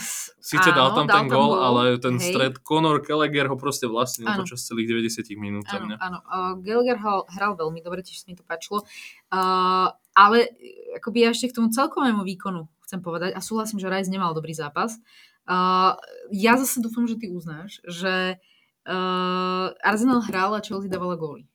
[0.45, 2.31] Sice áno, dal tam dal ten gól, ale ten hej.
[2.31, 4.45] stred Conor Gallagher ho proste vlastnil áno.
[4.45, 5.67] počas celých 90 minút.
[5.73, 6.19] Áno, áno.
[6.31, 8.87] Uh, Gallagher hral, hral veľmi dobre, tiež mi to páčilo.
[9.35, 10.55] Uh, ale
[10.95, 14.55] akoby ja ešte k tomu celkovému výkonu chcem povedať a súhlasím, že Rice nemal dobrý
[14.55, 15.01] zápas.
[15.45, 15.99] Uh,
[16.31, 18.39] ja zase dúfam, že ty uznáš, že
[18.87, 21.49] uh, Arsenal hral a Chelsea dávala góly.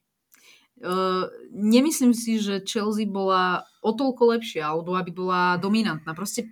[0.79, 6.15] Uh, nemyslím si, že Chelsea bola o toľko lepšia, alebo aby bola dominantná.
[6.15, 6.47] Proste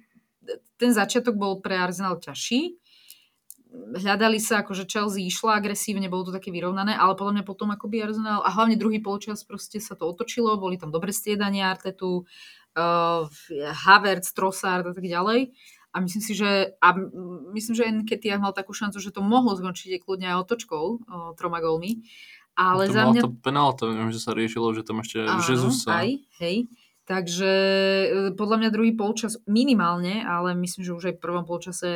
[0.77, 2.77] ten začiatok bol pre Arsenal ťažší.
[3.77, 7.99] Hľadali sa, akože Chelsea išla agresívne, bolo to také vyrovnané, ale podľa mňa potom akoby
[7.99, 13.27] Arsenal, a hlavne druhý polčas proste sa to otočilo, boli tam dobre striedania Artetu, uh,
[13.83, 15.51] Havertz, Trossard a tak ďalej.
[15.91, 16.93] A myslím si, že, a
[17.51, 21.59] myslím, že Nketiah mal takú šancu, že to mohlo skončiť kľudne aj otočkou, uh, troma
[21.59, 22.05] gólmi.
[22.57, 23.21] Ale to za mňa...
[23.21, 26.01] to penálta, neviem, že sa riešilo, že tam ešte Áno, Jesus sa...
[26.01, 26.09] aj,
[26.41, 26.65] hej.
[27.07, 27.51] Takže
[28.03, 31.89] e, podľa mňa druhý polčas minimálne, ale myslím, že už aj v prvom polčase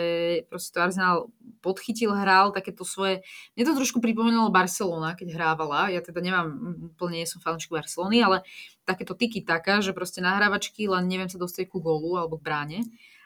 [0.47, 1.17] proste to Arsenal
[1.59, 3.19] podchytil, hral takéto svoje...
[3.59, 5.91] Mne to trošku pripomínalo Barcelona, keď hrávala.
[5.91, 6.47] Ja teda nemám,
[6.95, 8.47] úplne nie som fanúšik Barcelony, ale
[8.87, 12.79] takéto tyky taká, že proste nahrávačky, len neviem sa dostať ku gólu alebo k bráne.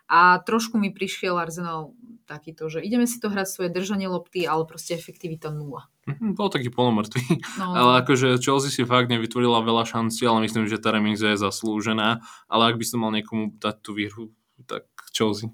[0.06, 4.66] A trošku mi prišiel Arsenal takýto, že ideme si to hrať svoje držanie lopty, ale
[4.66, 5.90] proste efektivita nula.
[6.10, 7.22] Mm, bol taký polomrtvý.
[7.62, 7.74] No.
[7.74, 12.22] Ale akože Chelsea si fakt nevytvorila veľa šancí, ale myslím, že tá remíza je zaslúžená.
[12.50, 14.34] Ale ak by som mal niekomu dať tú výhru,
[14.66, 15.50] tak Chelsea.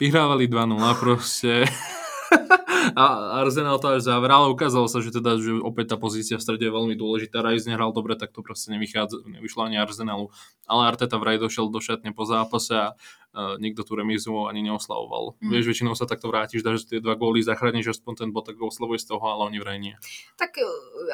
[0.00, 1.64] Vyhrávali 2-0 proste.
[2.94, 3.04] a
[3.40, 6.68] Arsenal to až zavrel, ale ukázalo sa, že teda, že opäť tá pozícia v strede
[6.68, 7.40] je veľmi dôležitá.
[7.40, 10.28] Rice nehral dobre, tak to proste nevychádza, nevyšlo ani Arsenalu.
[10.68, 15.36] Ale Arteta vraj došiel do šatne po zápase a uh, nikto tú remizu ani neoslavoval.
[15.40, 15.50] Mm.
[15.50, 19.00] Vieš, väčšinou sa takto vrátiš, dáš tie dva góly, zachrániš aspoň ten bod, tak oslavuje
[19.00, 19.96] z toho, ale oni vraj nie.
[20.38, 20.64] Tak e,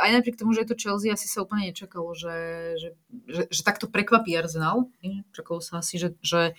[0.03, 2.37] aj napriek tomu, že je to Chelsea, asi sa úplne nečakalo, že,
[2.79, 2.89] že,
[3.27, 4.91] že, že takto prekvapí Arsenal.
[5.35, 6.55] Čakalo sa asi, že, že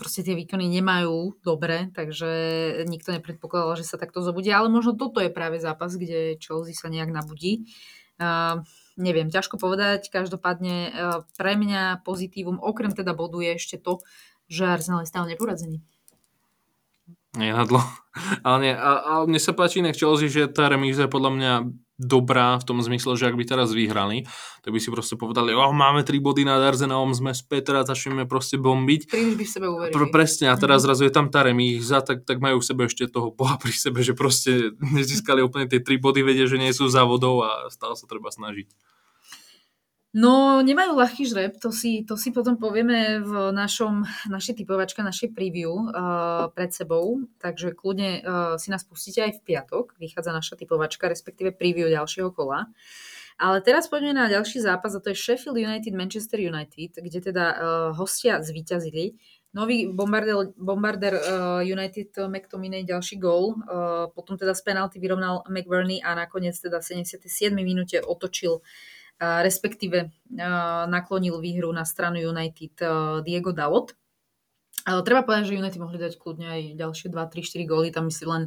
[0.00, 2.28] proste tie výkony nemajú dobre, takže
[2.88, 6.88] nikto nepredpokladal, že sa takto zobudia, ale možno toto je práve zápas, kde Chelsea sa
[6.88, 7.68] nejak nabudí.
[8.16, 8.62] Uh,
[8.96, 10.92] neviem, ťažko povedať, každopádne
[11.36, 14.04] pre mňa pozitívum, okrem teda bodu je ešte to,
[14.52, 15.80] že Arsenal je stále neporadzený.
[17.32, 17.80] Nenadlo.
[18.46, 21.52] Ale, nie, a, a mne sa páči inak Chelsea, že tá remíza je podľa mňa
[22.02, 24.26] dobrá v tom zmysle, že ak by teraz vyhrali,
[24.66, 28.26] tak by si proste povedali, oh, máme tri body nad Arsenalom, sme späť, teraz začneme
[28.26, 29.08] proste bombiť.
[29.08, 29.94] Príliš by v sebe uverili.
[29.94, 30.86] Pr- presne, a teraz mm-hmm.
[30.90, 34.02] zrazu je tam tá remíza, tak, tak majú v sebe ešte toho boha pri sebe,
[34.02, 38.04] že proste nezískali úplne tie tri body, vedia, že nie sú závodov a stále sa
[38.10, 38.66] treba snažiť.
[40.12, 45.32] No, nemajú ľahký žreb, to si, to si potom povieme v našom, našej typovačke, našej
[45.32, 50.60] preview uh, pred sebou, takže kľudne uh, si nás pustíte aj v piatok, vychádza naša
[50.60, 52.68] typovačka, respektíve preview ďalšieho kola.
[53.40, 57.46] Ale teraz poďme na ďalší zápas a to je Sheffield United Manchester United, kde teda
[57.48, 57.58] uh,
[57.96, 59.16] hostia zvíťazili.
[59.56, 66.04] Nový bombarder, bombarder uh, United McTominay ďalší gól, uh, potom teda z penalty vyrovnal McBurney
[66.04, 67.56] a nakoniec teda v 77.
[67.56, 68.60] minúte otočil
[69.20, 70.10] respektíve
[70.88, 72.74] naklonil výhru na stranu United
[73.22, 73.94] Diego Dalot.
[74.82, 78.30] Treba povedať, že United mohli dať kľudne aj ďalšie 2, 3, 4 góly, tam myslím
[78.30, 78.44] len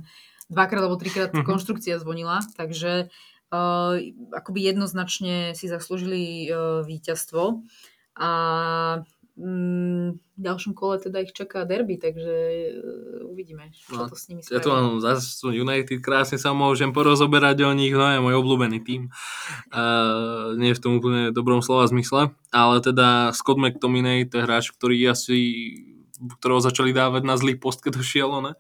[0.51, 1.47] dvakrát alebo trikrát mm-hmm.
[1.47, 3.93] konštrukcia zvonila, takže uh,
[4.35, 7.65] akoby jednoznačne si zaslúžili uh, víťazstvo.
[8.15, 8.29] A
[9.35, 12.35] v ďalšom kole teda ich čaká derby, takže
[12.71, 14.59] uh, uvidíme, čo no, to s nimi spravia.
[14.59, 18.79] Ja to mám zase United, krásne sa môžem porozoberať o nich, no je môj obľúbený
[18.87, 19.11] tým.
[19.75, 24.71] Uh, nie v tom úplne dobrom slova zmysle, ale teda Scott McTominay, to je hráč,
[24.71, 25.39] ktorý asi
[26.15, 28.53] ktorého začali dávať na zlý post, keď došiel, ne?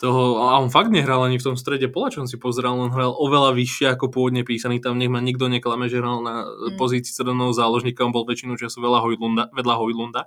[0.00, 2.88] Toho, a on fakt nehral ani v tom strede pola, čo on si pozeral, on
[2.88, 6.80] hral oveľa vyššie ako pôvodne písaný, tam nech ma nikto neklame, že hral na mm.
[6.80, 10.22] pozícii stredného záložníka, on bol väčšinu času veľa Hojlunda, vedľa Hojlunda,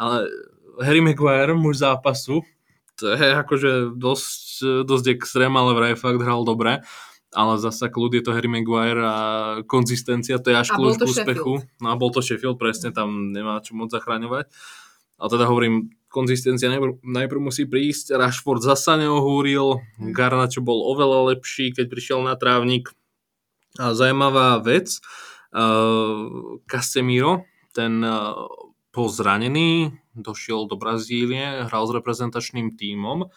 [0.00, 0.32] ale
[0.80, 2.40] Harry Maguire, muž zápasu,
[2.96, 6.80] to je akože dosť, dosť extrém, ale vraj fakt hral dobre,
[7.36, 9.16] ale zasa kľud je to Harry Maguire a
[9.68, 11.60] konzistencia, to je až kľúč k úspechu.
[11.84, 14.48] No a bol to Sheffield, presne, tam nemá čo moc zachraňovať.
[15.16, 20.12] A teda hovorím, konzistencia najprv, najprv musí prísť, Rashford zasa neohúril, mm.
[20.16, 22.92] Garnacho bol oveľa lepší, keď prišiel na trávnik.
[23.76, 25.00] A zajímavá vec,
[25.52, 27.44] uh, Casemiro,
[27.76, 28.48] ten uh,
[28.96, 33.28] bol zranený, došiel do Brazílie, hral s reprezentačným tímom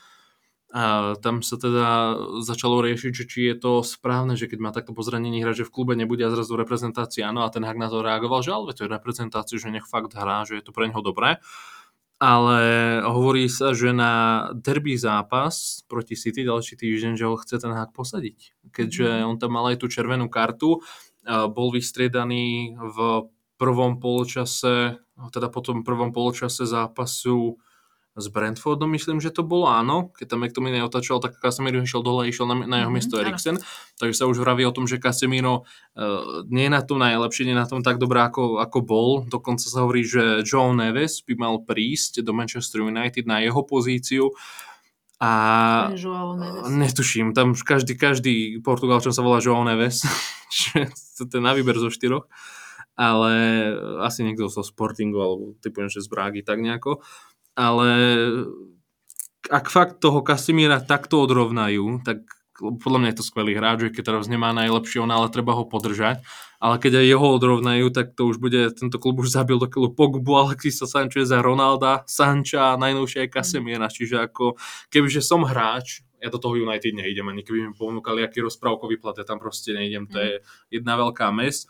[0.70, 2.14] A tam sa teda
[2.46, 5.74] začalo riešiť, že či je to správne, že keď má takto pozranenie hrať, že v
[5.74, 8.86] klube nebude a zrazu reprezentácia, áno, a ten Hak na to reagoval, že ale to
[8.86, 11.42] je reprezentácia, že nech fakt hrá, že je to pre neho dobré.
[12.22, 12.60] Ale
[13.02, 17.90] hovorí sa, že na derby zápas proti City ďalší týždeň, že ho chce ten Hak
[17.96, 18.70] posadiť.
[18.70, 19.26] Keďže mhm.
[19.26, 20.86] on tam mal aj tú červenú kartu,
[21.26, 22.98] bol vystriedaný v
[23.60, 25.02] prvom polčase,
[25.34, 27.60] teda po tom prvom polčase zápasu
[28.18, 30.10] s Brentfordom, myslím, že to bolo áno.
[30.18, 33.58] Keď tam McTominay otačoval, tak Casemiro išiel dole išiel na, na jeho mm-hmm, miesto Eriksen.
[34.02, 37.56] Takže sa už vraví o tom, že Casemiro uh, nie je na tom najlepšie, nie
[37.56, 39.10] je na tom tak dobré, ako, ako bol.
[39.30, 44.34] Dokonca sa hovorí, že Joe Neves by mal prísť do Manchester United na jeho pozíciu.
[45.20, 45.92] A
[46.72, 50.08] netuším, tam každý, každý Portugalčan sa volá João Neves,
[51.20, 52.32] to je na výber zo štyroch,
[52.96, 53.36] ale
[54.00, 57.04] asi niekto zo Sportingu, alebo typujem, že z Brágy, tak nejako
[57.60, 57.90] ale
[59.52, 62.24] ak fakt toho Kasimíra takto odrovnajú, tak
[62.60, 66.24] podľa mňa je to skvelý hráč, keď teraz nemá najlepšieho, ale treba ho podržať.
[66.60, 69.96] Ale keď aj jeho odrovnajú, tak to už bude, tento klub už zabil do keľu
[69.96, 73.88] Pogbu, Alexisa Sancheza, Ronalda, Sancha, najnovšie aj Kasemíra.
[73.88, 74.60] Čiže ako,
[74.92, 79.16] kebyže som hráč, ja do toho United neidem, ani keby mi ponúkali aký rozprávkový plat,
[79.16, 81.64] ja tam proste neidem, to je jedna veľká mes.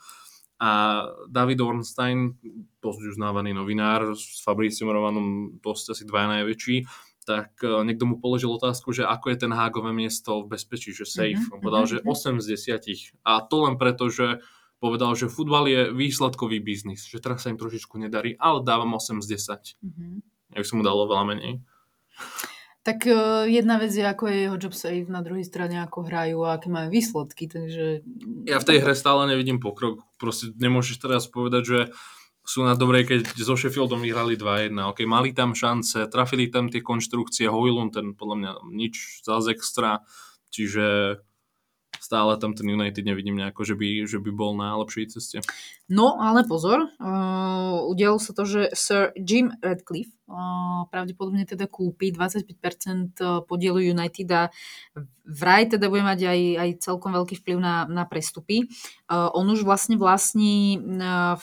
[0.59, 2.35] A David Ornstein,
[2.83, 6.83] dosť uznávaný novinár, s Fabriciom Rovanom dosť asi dva najväčší,
[7.23, 11.07] tak e, niekto mu položil otázku, že ako je ten hágové miesto v bezpečí, že
[11.07, 11.37] safe.
[11.37, 11.53] Mm-hmm.
[11.53, 13.21] On povedal, že 8 z 10.
[13.23, 14.41] A to len preto, že
[14.81, 19.21] povedal, že futbal je výsledkový biznis, že teraz sa im trošičku nedarí, ale dávam 8
[19.21, 19.79] z 10.
[19.79, 20.13] Mm-hmm.
[20.55, 21.61] Ja by som mu dal veľa menej.
[22.89, 26.41] Tak uh, jedna vec je, ako je jeho job save, na druhej strane ako hrajú
[26.41, 28.01] a aké majú výsledky, takže...
[28.49, 30.01] Ja v tej hre stále nevidím pokrok.
[30.17, 31.79] Proste nemôžeš teraz povedať, že
[32.41, 34.73] sú na dobrej, keď so Sheffieldom vyhrali 2-1.
[34.89, 40.01] Ok, mali tam šance, trafili tam tie konštrukcie, Hojlund ten podľa mňa nič zase extra,
[40.49, 41.21] čiže
[42.09, 45.45] stále tam ten United nevidím nejako, že by, že by bol na lepšej ceste.
[45.85, 52.09] No, ale pozor, uh, udialo sa to, že Sir Jim Radcliffe uh, pravdepodobne teda kúpi
[52.09, 54.49] 25% podielu United a
[55.21, 58.65] vraj teda bude mať aj, aj celkom veľký vplyv na, na prestupy.
[59.05, 61.37] Uh, on už vlastne vlastní uh,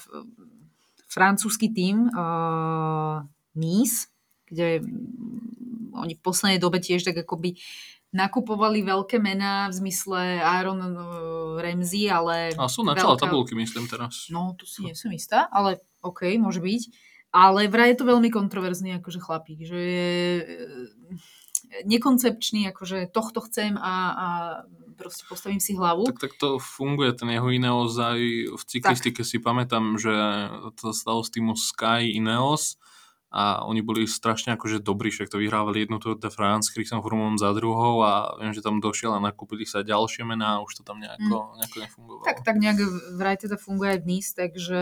[1.06, 3.22] francúzsky tým uh,
[3.54, 4.10] Nice,
[4.50, 4.82] kde
[5.96, 7.56] oni v poslednej dobe tiež tak akoby
[8.16, 12.56] nakupovali veľké mená v zmysle Aaron uh, Ramsey, ale...
[12.56, 13.28] A sú na čele veľká...
[13.28, 14.32] tabulky, myslím teraz.
[14.32, 16.82] No, tu si nie som istá, ale OK, môže byť.
[17.36, 20.46] Ale vraj je to veľmi kontroverzný akože chlapík, že je e,
[21.84, 24.26] nekoncepčný, akože tohto chcem a, a
[24.96, 26.08] proste postavím si hlavu.
[26.08, 28.20] Tak, tak to funguje, ten jeho Ineos aj
[28.56, 29.28] v cyklistike tak.
[29.28, 30.14] si pamätám, že
[30.80, 32.80] to stalo s týmu Sky Ineos,
[33.37, 37.37] a oni boli strašne akože dobrí, však to vyhrávali jednu Tour de France, Christian Froome
[37.37, 40.82] za druhou a viem, že tam došiel a nakúpili sa ďalšie mená a už to
[40.89, 41.55] tam nejako, mm.
[41.61, 42.24] nejako nefungovalo.
[42.24, 42.80] Tak, tak nejak
[43.20, 44.80] vraj teda funguje aj Nice, takže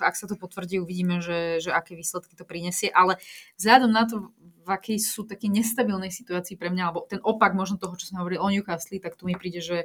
[0.00, 3.20] ak sa to potvrdí, uvidíme, že, že aké výsledky to prinesie, ale
[3.60, 4.32] vzhľadom na to,
[4.64, 8.24] v akej sú také nestabilnej situácii pre mňa, alebo ten opak možno toho, čo som
[8.24, 9.84] hovoril o Newcastle, tak tu mi príde, že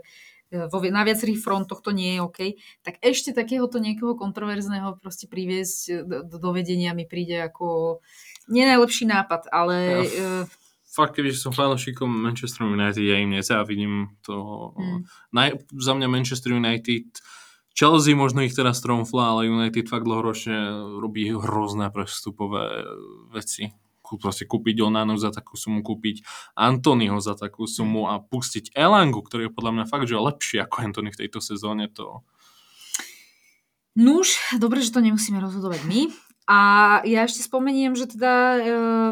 [0.52, 2.40] na viacerých frontoch to nie je OK,
[2.82, 8.00] tak ešte takéhoto niekoho kontroverzného proste priviesť do, do vedenia mi príde ako
[8.50, 9.76] nie najlepší nápad, ale...
[10.10, 10.44] Ja, uh,
[10.90, 14.74] fakt, keby som fanúšikom Manchester United, ja im nezávidím to.
[14.74, 15.06] Hmm.
[15.30, 17.06] Naj, za mňa Manchester United
[17.78, 20.58] Chelsea možno ich teraz tromfla, ale United fakt dlhoročne
[21.00, 22.84] robí hrozné prestupové
[23.32, 23.72] veci
[24.18, 26.26] proste kúpiť Onanu za takú sumu, kúpiť
[26.58, 30.76] Antonyho za takú sumu a pustiť Elangu, ktorý je podľa mňa fakt, že lepší ako
[30.90, 31.92] Antony v tejto sezóne.
[31.94, 32.26] To...
[34.00, 36.02] Nuž, dobre, že to nemusíme rozhodovať my.
[36.50, 36.60] A
[37.06, 38.60] ja ešte spomeniem, že teda e,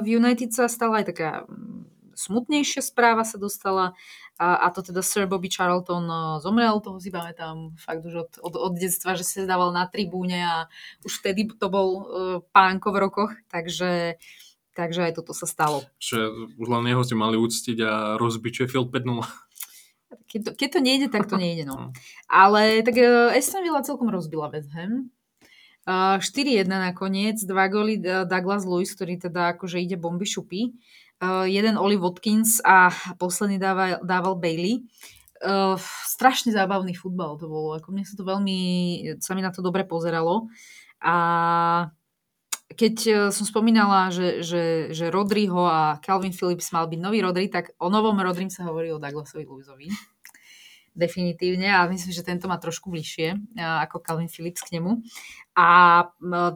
[0.01, 1.85] v United sa stala aj taká mm,
[2.17, 3.93] smutnejšia správa sa dostala
[4.41, 8.53] a, to teda Sir Bobby Charlton e, zomrel, toho si pamätám fakt už od, od,
[8.57, 10.65] od detstva, že sa dával na tribúne a
[11.05, 12.05] už vtedy to bol uh,
[12.49, 14.46] pánko v rokoch, takže uh,
[14.77, 15.81] Takže aj toto sa stalo.
[15.97, 19.25] Že už len jeho ste mali úctiť a rozbiť Sheffield 5-0.
[20.29, 21.65] Keď to, keď to nejde, tak to nejde.
[21.65, 21.89] No.
[22.29, 25.09] Ale tak uh, Aston Villa celkom rozbila West Ham.
[25.87, 30.77] Uh, 4-1 nakoniec, dva góly uh, Douglas Lewis, ktorý teda akože ide bomby šupy.
[31.17, 34.85] Uh, jeden Oli Watkins a posledný dával, dával Bailey.
[35.41, 35.73] Uh,
[36.05, 37.73] strašne zábavný futbal to bolo.
[37.73, 38.59] Ako mne sa to veľmi,
[39.17, 40.53] sa mi na to dobre pozeralo.
[41.01, 41.15] A
[42.77, 47.49] keď e, som spomínala, že, že, že Rodriho a Calvin Phillips mal byť nový Rodri,
[47.49, 49.89] tak o novom Rodrim sa hovorí o Douglasovi Luizovi.
[50.97, 55.05] definitívne a myslím, že tento má trošku bližšie ako Calvin Phillips k nemu.
[55.53, 56.05] A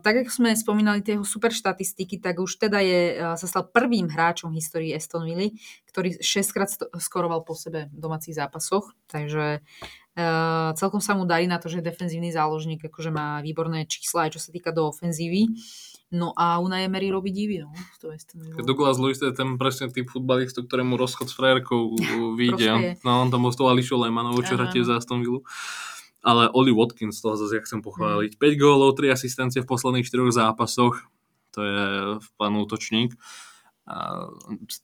[0.01, 4.09] tak, ako sme spomínali tie jeho super štatistiky, tak už teda je, sa stal prvým
[4.09, 5.53] hráčom v histórii Aston Villa,
[5.89, 11.49] ktorý 6 krát skoroval po sebe v domácich zápasoch, takže uh, celkom sa mu darí
[11.49, 15.49] na to, že defenzívny záložník, akože má výborné čísla aj čo sa týka do ofenzívy.
[16.11, 17.71] No a Unai Emery robí divy, no.
[18.03, 21.95] To je ten Douglas Lewis je ten presne typ futbalistu, ktorému rozchod s frajerkou
[22.39, 22.99] vyjde.
[23.07, 25.39] no, on tam bol s tou Ališou Lehmanovou, čo hráte za Aston Villa.
[26.21, 28.37] Ale Oli Watkins, toho zase ja chcem pochváliť.
[28.37, 28.39] Mm.
[28.43, 30.99] 5 gólov, 3 asistencie v posledných 4 zápasoch.
[31.55, 31.83] To je
[32.35, 33.15] pán útočník.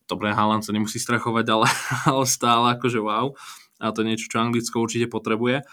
[0.10, 1.68] Dobre, Haaland sa nemusí strachovať, ale,
[2.16, 3.36] ale stále akože wow.
[3.78, 5.68] A to je niečo, čo Anglicko určite potrebuje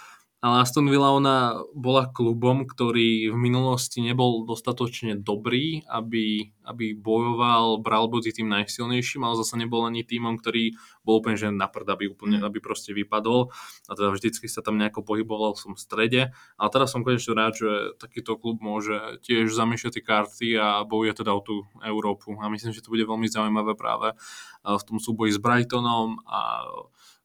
[0.45, 7.81] ale Aston Villa ona bola klubom, ktorý v minulosti nebol dostatočne dobrý, aby, aby bojoval,
[7.81, 11.97] bral body tým najsilnejším, ale zase nebol ani týmom, ktorý bol úplne že na prd,
[11.97, 12.45] aby, úplne, mm.
[12.45, 13.57] aby proste vypadol.
[13.89, 16.23] A teda vždycky sa tam nejako pohyboval som v strede.
[16.61, 21.25] Ale teraz som konečne rád, že takýto klub môže tiež zamiešať tie karty a bojuje
[21.25, 22.37] teda o tú Európu.
[22.45, 24.13] A myslím, že to bude veľmi zaujímavé práve
[24.61, 26.69] v tom súboji s Brightonom a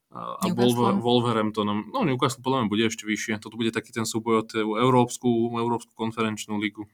[0.09, 1.93] a Wolver, Wolverhamptonom.
[1.93, 3.37] No Newcastle podľa mňa bude ešte vyššie.
[3.37, 6.89] Toto bude taký ten súboj o tú Európsku, Európsku konferenčnú ligu.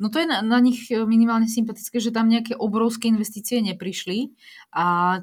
[0.00, 4.32] No to je na, na nich minimálne sympatické, že tam nejaké obrovské investície neprišli
[4.72, 5.20] a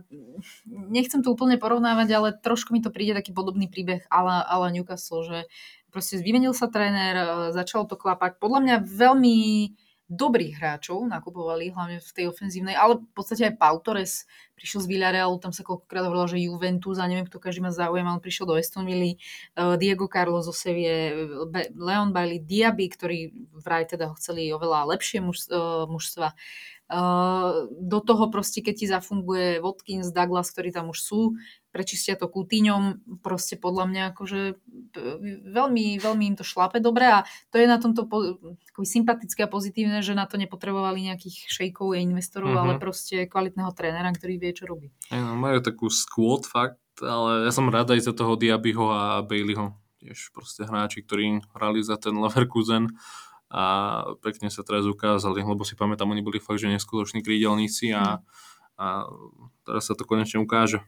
[0.70, 5.26] nechcem to úplne porovnávať, ale trošku mi to príde taký podobný príbeh ale, ale Newcastle,
[5.26, 5.40] že
[5.90, 8.38] proste vymenil sa tréner, začal to klapať.
[8.38, 9.38] Podľa mňa veľmi
[10.08, 14.24] dobrých hráčov nakupovali, hlavne v tej ofenzívnej, ale v podstate aj Pau Torres
[14.56, 18.08] prišiel z Villarealu, tam sa koľkokrát hovorilo, že Juventus a neviem, kto každý ma záujem,
[18.08, 21.14] ale prišiel do Aston Villa, uh, Diego Carlos zo Sevie,
[21.76, 23.20] Leon Bailey, Diaby, ktorí
[23.60, 26.34] vraj teda ho chceli oveľa lepšie muž, uh, mužstva.
[26.88, 31.22] Uh, do toho proste, keď ti zafunguje Watkins, Douglas, ktorí tam už sú,
[31.78, 34.42] prečistia to kútiňom, proste podľa mňa akože
[35.46, 37.22] veľmi, veľmi im to šlape dobre a
[37.54, 38.42] to je na tomto po,
[38.82, 42.74] sympatické a pozitívne, že na to nepotrebovali nejakých šejkov a investorov, mm-hmm.
[42.74, 44.90] ale proste kvalitného trénera, ktorý vie, čo robí.
[45.14, 49.78] no, majú takú squad fakt, ale ja som rád aj za toho Diabyho a Baileyho.
[50.02, 52.98] Tiež proste hráči, ktorí hrali za ten Leverkusen
[53.48, 53.64] a
[54.20, 58.20] pekne sa teraz ukázali, lebo si pamätám, oni boli fakt, že neskutoční krídelníci a,
[58.76, 58.86] a
[59.64, 60.84] teraz sa to konečne ukáže.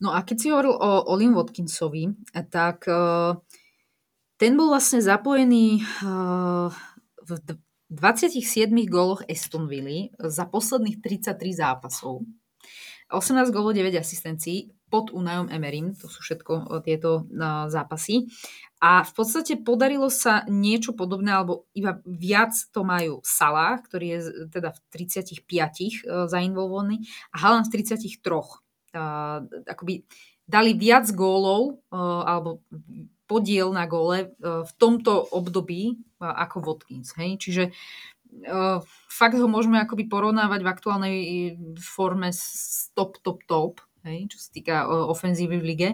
[0.00, 2.12] No a keď si hovoril o Olin Watkinsovi,
[2.52, 3.40] tak uh,
[4.36, 6.68] ten bol vlastne zapojený uh,
[7.24, 7.30] v
[7.88, 12.26] 27 góloch Aston Villa za posledných 33 zápasov.
[13.06, 18.26] 18 gólov, 9 asistencií pod Unajom Emerim, to sú všetko tieto uh, zápasy.
[18.82, 24.20] A v podstate podarilo sa niečo podobné, alebo iba viac to majú Salah, ktorý je
[24.50, 28.65] teda v 35 uh, zainvolvovaný a Haaland v 33.
[28.96, 30.08] Uh, akoby
[30.48, 32.64] dali viac gólov uh, alebo
[33.26, 37.12] podiel na gole uh, v tomto období uh, ako Watkins.
[37.18, 37.42] Hej?
[37.42, 37.62] Čiže
[38.46, 38.78] uh,
[39.10, 41.16] fakt ho môžeme akoby porovnávať v aktuálnej
[41.82, 44.30] forme s top, top, top, hej?
[44.30, 45.90] čo sa týka uh, ofenzívy v lige.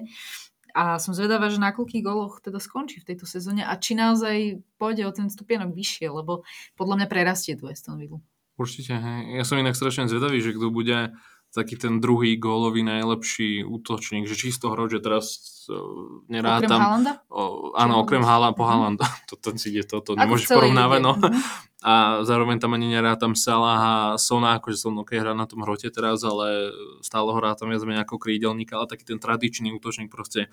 [0.72, 4.56] A som zvedavá, že na koľkých goloch teda skončí v tejto sezóne a či naozaj
[4.80, 6.48] pôjde o ten stupienok vyššie, lebo
[6.80, 8.20] podľa mňa prerastie tu Aston Villa.
[8.56, 9.36] Určite, hej.
[9.36, 11.12] Ja som inak strašne zvedavý, že kto bude
[11.52, 15.36] taký ten druhý gólový najlepší útočník, že čisto hro, že teraz
[15.68, 16.80] uh, nerátam...
[16.80, 17.12] Okrem Haalanda?
[17.28, 17.42] O,
[17.76, 18.70] áno, okrem Haalanda, po mhm.
[18.72, 19.06] Haalanda.
[19.28, 21.12] To, to si ide, to, to nemôžeš porovnávať, no.
[21.20, 21.70] Mm-hmm.
[21.82, 25.90] A zároveň tam ani nerátam Salah a Sona, akože som OK hrať na tom hrote
[25.90, 26.70] teraz, ale
[27.02, 30.46] stále ho rátam viac menej ako krídelníka, ale taký ten tradičný útočník proste,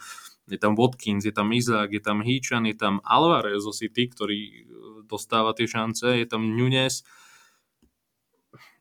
[0.50, 4.40] je tam Watkins, je tam Izák, je tam Híčan, je tam Alvarez zo City, ktorý
[4.42, 4.54] e,
[5.06, 7.06] dostáva tie šance, je tam Nunes,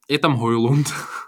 [0.09, 0.89] je tam Hojlund,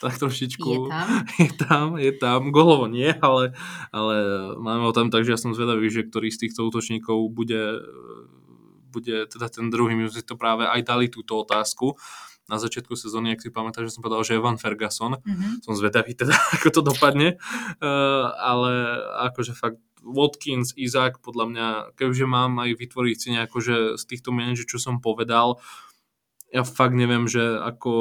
[0.00, 0.64] tak trošičku.
[0.64, 1.08] Je tam?
[1.44, 2.40] Je tam, je tam.
[2.48, 3.52] Golovo nie, ale,
[3.92, 4.16] ale
[4.56, 7.84] máme ho tam, takže ja som zvedavý, že ktorý z týchto útočníkov bude
[8.90, 11.94] bude teda ten druhý, my sme to práve aj dali túto otázku
[12.50, 15.22] na začiatku sezóny, ak si pamätáš, že som povedal, že Evan Ferguson.
[15.22, 15.62] Mm-hmm.
[15.62, 17.38] Som zvedavý teda, ako to dopadne.
[17.78, 18.98] Uh, ale
[19.30, 24.34] akože fakt Watkins, Izák, podľa mňa, keďže mám aj vytvoriť si nejako, že z týchto
[24.34, 25.62] mien, čo som povedal,
[26.50, 27.94] ja fakt neviem, že ako,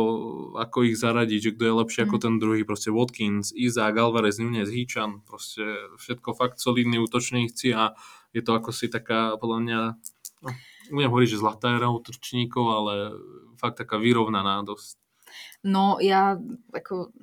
[0.57, 2.05] ako ich zaradiť, že kto je lepší mm.
[2.09, 2.23] ako mhm.
[2.25, 5.63] ten druhý, proste Watkins, Izák, Alvarez, Nunez, Híčan, proste
[6.01, 7.93] všetko fakt solidní útočníci a
[8.33, 9.79] je to ako si taká, podľa mňa,
[10.45, 10.49] no,
[10.93, 12.93] budem hovoriť, že zlatá era útočníkov, ale
[13.61, 14.97] fakt taká vyrovnaná dosť.
[15.61, 16.37] No ja
[16.73, 17.13] ako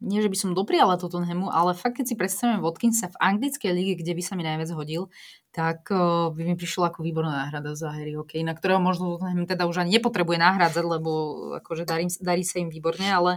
[0.00, 3.94] nie, že by som dopriala Tottenhamu, ale fakt, keď si predstavíme Watkinsa v anglickej lige,
[4.04, 5.08] kde by sa mi najviac hodil,
[5.56, 9.48] tak uh, by mi prišla ako výborná náhrada za Harry Hokej, na ktorého možno Tottenham
[9.48, 11.10] teda už ani nepotrebuje nahrádzať, lebo
[11.64, 13.32] akože darí, darí sa im výborne, ale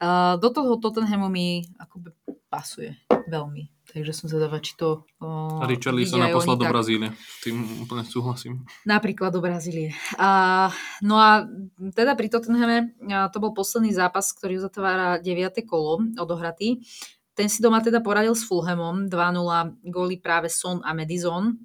[0.00, 2.16] uh, do toho Tottenhamu mi akoby
[2.48, 2.96] pasuje
[3.28, 3.79] veľmi.
[3.90, 7.10] Takže som zvedavá, či to uh, Richarlison naposlal do Brazílie.
[7.42, 8.62] Tým úplne súhlasím.
[8.86, 9.90] Napríklad do Brazílie.
[10.14, 10.70] A,
[11.02, 11.50] no a
[11.90, 12.94] teda pri Tottenhame
[13.34, 15.66] to bol posledný zápas, ktorý uzatvára 9.
[15.66, 16.86] kolo odohratý.
[17.34, 19.10] Ten si doma teda poradil s Fulhamom.
[19.10, 21.58] 2-0 góly práve Son a Madison.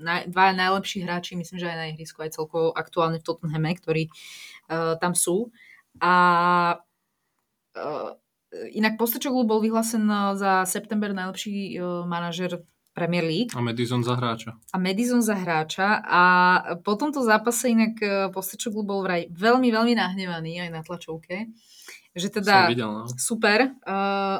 [0.00, 4.08] Naj, dva najlepší hráči, myslím, že aj na ihrisku, aj celkovo aktuálne v Tottenhame, ktorí
[4.08, 5.52] uh, tam sú.
[6.00, 6.12] A
[7.76, 8.10] uh,
[8.50, 13.54] Inak Postečoglu bol vyhlásen eh, za september najlepší uh, manažer Premier League.
[13.54, 14.58] A Madison za hráča.
[14.74, 16.02] A Madison za hráča.
[16.02, 16.22] A
[16.82, 18.02] po tomto zápase inak
[18.34, 21.54] Postečoglu bol vraj veľmi, veľmi nahnevaný aj na tlačovke.
[22.10, 23.06] Že teda videl, no.
[23.14, 23.70] super,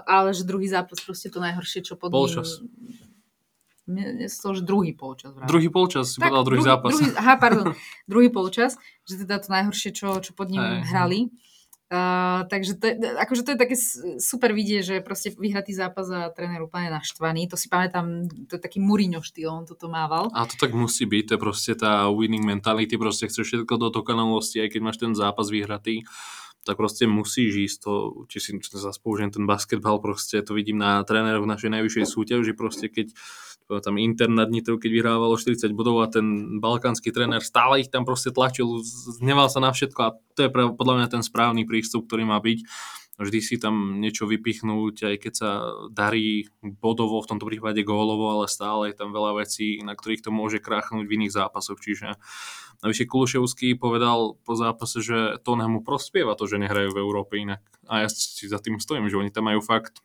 [0.02, 2.58] ale že druhý zápas proste to najhoršie, čo pod Polčas.
[3.90, 5.34] Mne to už druhý polčas.
[5.34, 5.50] Vraj.
[5.50, 6.90] Druhý polčas, si tak, povedal druhý, druhý zápas.
[6.94, 7.66] Druhý, aha, pardon.
[8.10, 10.86] druhý polčas, že teda to najhoršie, čo, čo pod ním hey.
[10.86, 11.20] hrali.
[11.90, 13.74] Takže to je, akože to je také
[14.22, 17.50] super vidieť, že proste vyhratý zápas a tréner úplne naštvaný.
[17.50, 20.30] To si pamätám, to je taký Mourinho štýl, on toto mával.
[20.30, 23.88] A to tak musí byť, to je proste tá winning mentality, proste chceš všetko do
[23.90, 26.06] dokonalosti, aj keď máš ten zápas vyhratý,
[26.70, 27.92] tak proste musíš ísť to,
[28.30, 32.86] či si zase použijem ten basketbal, proste to vidím na tréneroch našej najvyššej súťaži, proste
[32.86, 33.10] keď
[33.78, 38.02] tam Inter nad Nitrou, keď vyhrávalo 40 bodov a ten balkánsky tréner stále ich tam
[38.02, 38.82] proste tlačil,
[39.22, 42.66] zneval sa na všetko a to je podľa mňa ten správny prístup, ktorý má byť.
[43.20, 45.50] Vždy si tam niečo vypichnúť, aj keď sa
[45.92, 50.30] darí bodovo, v tomto prípade gólovo, ale stále je tam veľa vecí, na ktorých to
[50.32, 51.76] môže kráchnuť v iných zápasoch.
[51.76, 52.16] Čiže
[52.80, 57.60] Navyše Kuluševský povedal po zápase, že to mu prospieva to, že nehrajú v Európe inak.
[57.84, 60.00] A ja si za tým stojím, že oni tam majú fakt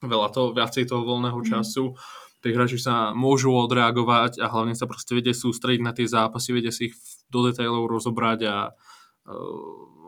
[0.00, 1.46] veľa toho, viacej toho voľného mhm.
[1.52, 1.92] času.
[1.92, 6.56] Mm tí hráči sa môžu odreagovať a hlavne sa proste vedia sústrediť na tie zápasy,
[6.56, 6.96] vedia si ich
[7.28, 9.99] do detailov rozobrať a uh,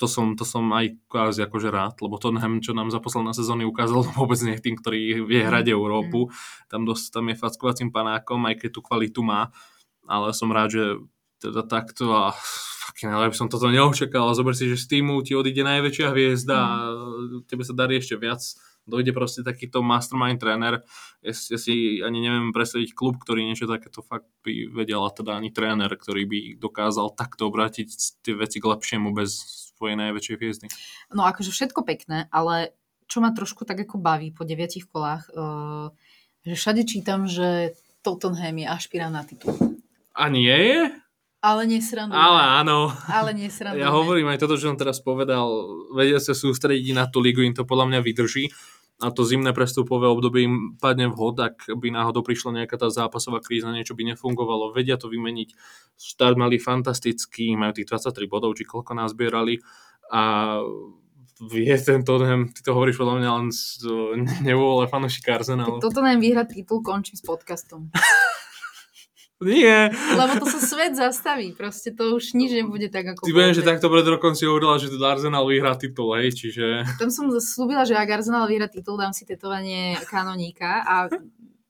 [0.00, 3.68] to som, to som aj kvázi akože rád, lebo Tottenham, čo nám za posledné sezóny
[3.68, 5.76] ukázal, vôbec nie tým, ktorý vie hrať mm.
[5.76, 6.32] Európu.
[6.72, 9.52] Tam, dosť, tam je fackovacím panákom, aj keď tú kvalitu má,
[10.08, 10.84] ale som rád, že
[11.44, 12.32] teda takto a
[12.88, 14.32] fucking, ale by som toto neočakal.
[14.32, 16.64] Zober si, že z týmu ti odíde najväčšia hviezda mm.
[16.64, 16.74] a
[17.44, 18.40] tebe sa darí ešte viac
[18.88, 20.82] dojde proste takýto mastermind tréner.
[21.20, 25.36] Ja, ja si ani neviem presediť klub, ktorý niečo takéto fakt by vedel, a teda
[25.36, 27.88] ani tréner, ktorý by dokázal takto obrátiť
[28.24, 30.66] tie veci k lepšiemu bez svojej najväčšej hviezdy.
[31.16, 32.76] No akože všetko pekné, ale
[33.08, 35.88] čo ma trošku tak ako baví po deviatich kolách, uh,
[36.44, 37.72] že všade čítam, že
[38.04, 39.56] Tottenham je ašpirán na titul.
[40.12, 40.92] A nie je?
[41.40, 42.20] Ale nesrandujme.
[42.20, 42.92] Ale áno.
[43.08, 43.80] Ale nesrandujme.
[43.80, 45.48] Ja hovorím aj toto, čo som teraz povedal.
[45.96, 48.52] Vedia sa sústrediť na tú ligu, im to podľa mňa vydrží
[49.00, 53.40] a to zimné prestupové obdobie im padne vhod, ak by náhodou prišla nejaká tá zápasová
[53.40, 55.56] kríza, niečo by nefungovalo, vedia to vymeniť.
[55.96, 59.64] Štát mali fantastický, majú tých 23 bodov, či koľko nás zbierali
[60.12, 60.60] a
[61.40, 63.88] vie ten Tottenham, ty to hovoríš podľa mňa len z
[64.44, 65.80] nevôle fanúšika Arsenalu.
[65.80, 67.88] Tottenham vyhrať titul končím s podcastom.
[69.40, 69.88] Nie.
[69.92, 73.24] Lebo to sa svet zastaví, proste to už nič nebude tak ako...
[73.24, 76.84] Ty viem, že takto pred rokom si hovorila, že teda Arsenal vyhrá titul, hej, čiže...
[77.00, 81.08] Tam som slúbila, že ak Arsenal vyhrá titul, dám si tetovanie kanoníka a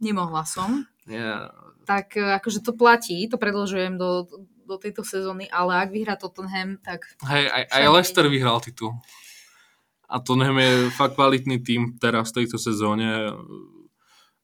[0.02, 0.82] nemohla som.
[1.06, 1.54] Yeah.
[1.86, 4.26] Tak e, akože to platí, to predlžujem do,
[4.66, 7.06] do tejto sezóny, ale ak vyhrá Tottenham, tak...
[7.22, 8.98] Hej, aj, aj Leicester vyhral titul.
[10.10, 13.30] A Tottenham je fakt kvalitný tým teraz v tejto sezóne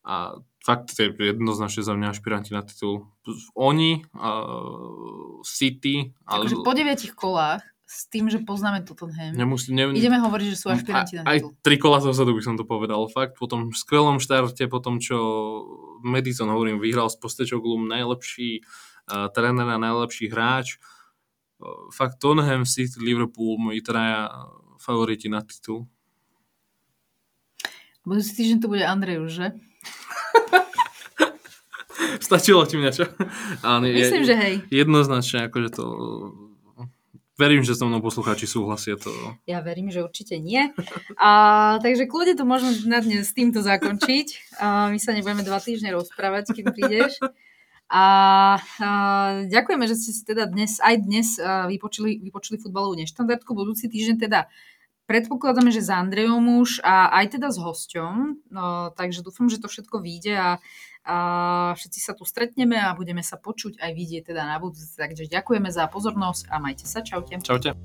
[0.06, 3.10] a fakt je jednoznačne za mňa ašpiranti na titul.
[3.58, 6.14] Oni, uh, City...
[6.22, 6.46] Ale...
[6.46, 9.34] Takže po deviatich kolách s tým, že poznáme Tottenham.
[9.34, 9.90] Nemusí, ne...
[9.90, 11.30] Ideme hovoriť, že sú ašpiranti na titul.
[11.30, 13.02] Aj tri kola zozadu by som to povedal.
[13.10, 15.18] Fakt, po tom skvelom štarte, po tom, čo
[16.06, 20.78] Madison, hovorím, vyhral s Postečoglum najlepší uh, tréner a najlepší hráč.
[21.58, 24.30] Uh, fakt Tottenham, City, Liverpool, moji traja
[24.78, 25.90] favoriti na titul.
[28.06, 29.46] Budúci týždeň to bude Andrej už, že?
[32.20, 33.06] Stačilo ti mňa, čo?
[33.62, 34.54] Áno, Myslím, je, že hej.
[34.68, 35.84] Jednoznačne, akože to...
[37.36, 39.12] Verím, že so mnou poslucháči súhlasia to.
[39.44, 40.72] Ja verím, že určite nie.
[41.20, 44.56] A, takže kľudne to môžeme na dnes s týmto zakončiť.
[44.56, 47.20] A, my sa nebudeme dva týždne rozprávať, kým prídeš.
[47.92, 48.02] A,
[48.56, 48.88] a
[49.46, 51.36] ďakujeme, že ste si teda dnes, aj dnes
[51.68, 53.52] vypočuli, vypočuli futbalovú neštandardku.
[53.52, 54.48] Budúci týždeň teda
[55.06, 58.14] Predpokladáme, že s Andrejom už a aj teda s hosťom,
[58.50, 60.50] no, takže dúfam, že to všetko vyjde a,
[61.06, 61.16] a
[61.78, 64.98] všetci sa tu stretneme a budeme sa počuť aj vidieť teda na budúce.
[64.98, 67.06] Takže ďakujeme za pozornosť a majte sa.
[67.06, 67.38] Čaute.
[67.38, 67.78] Čaute.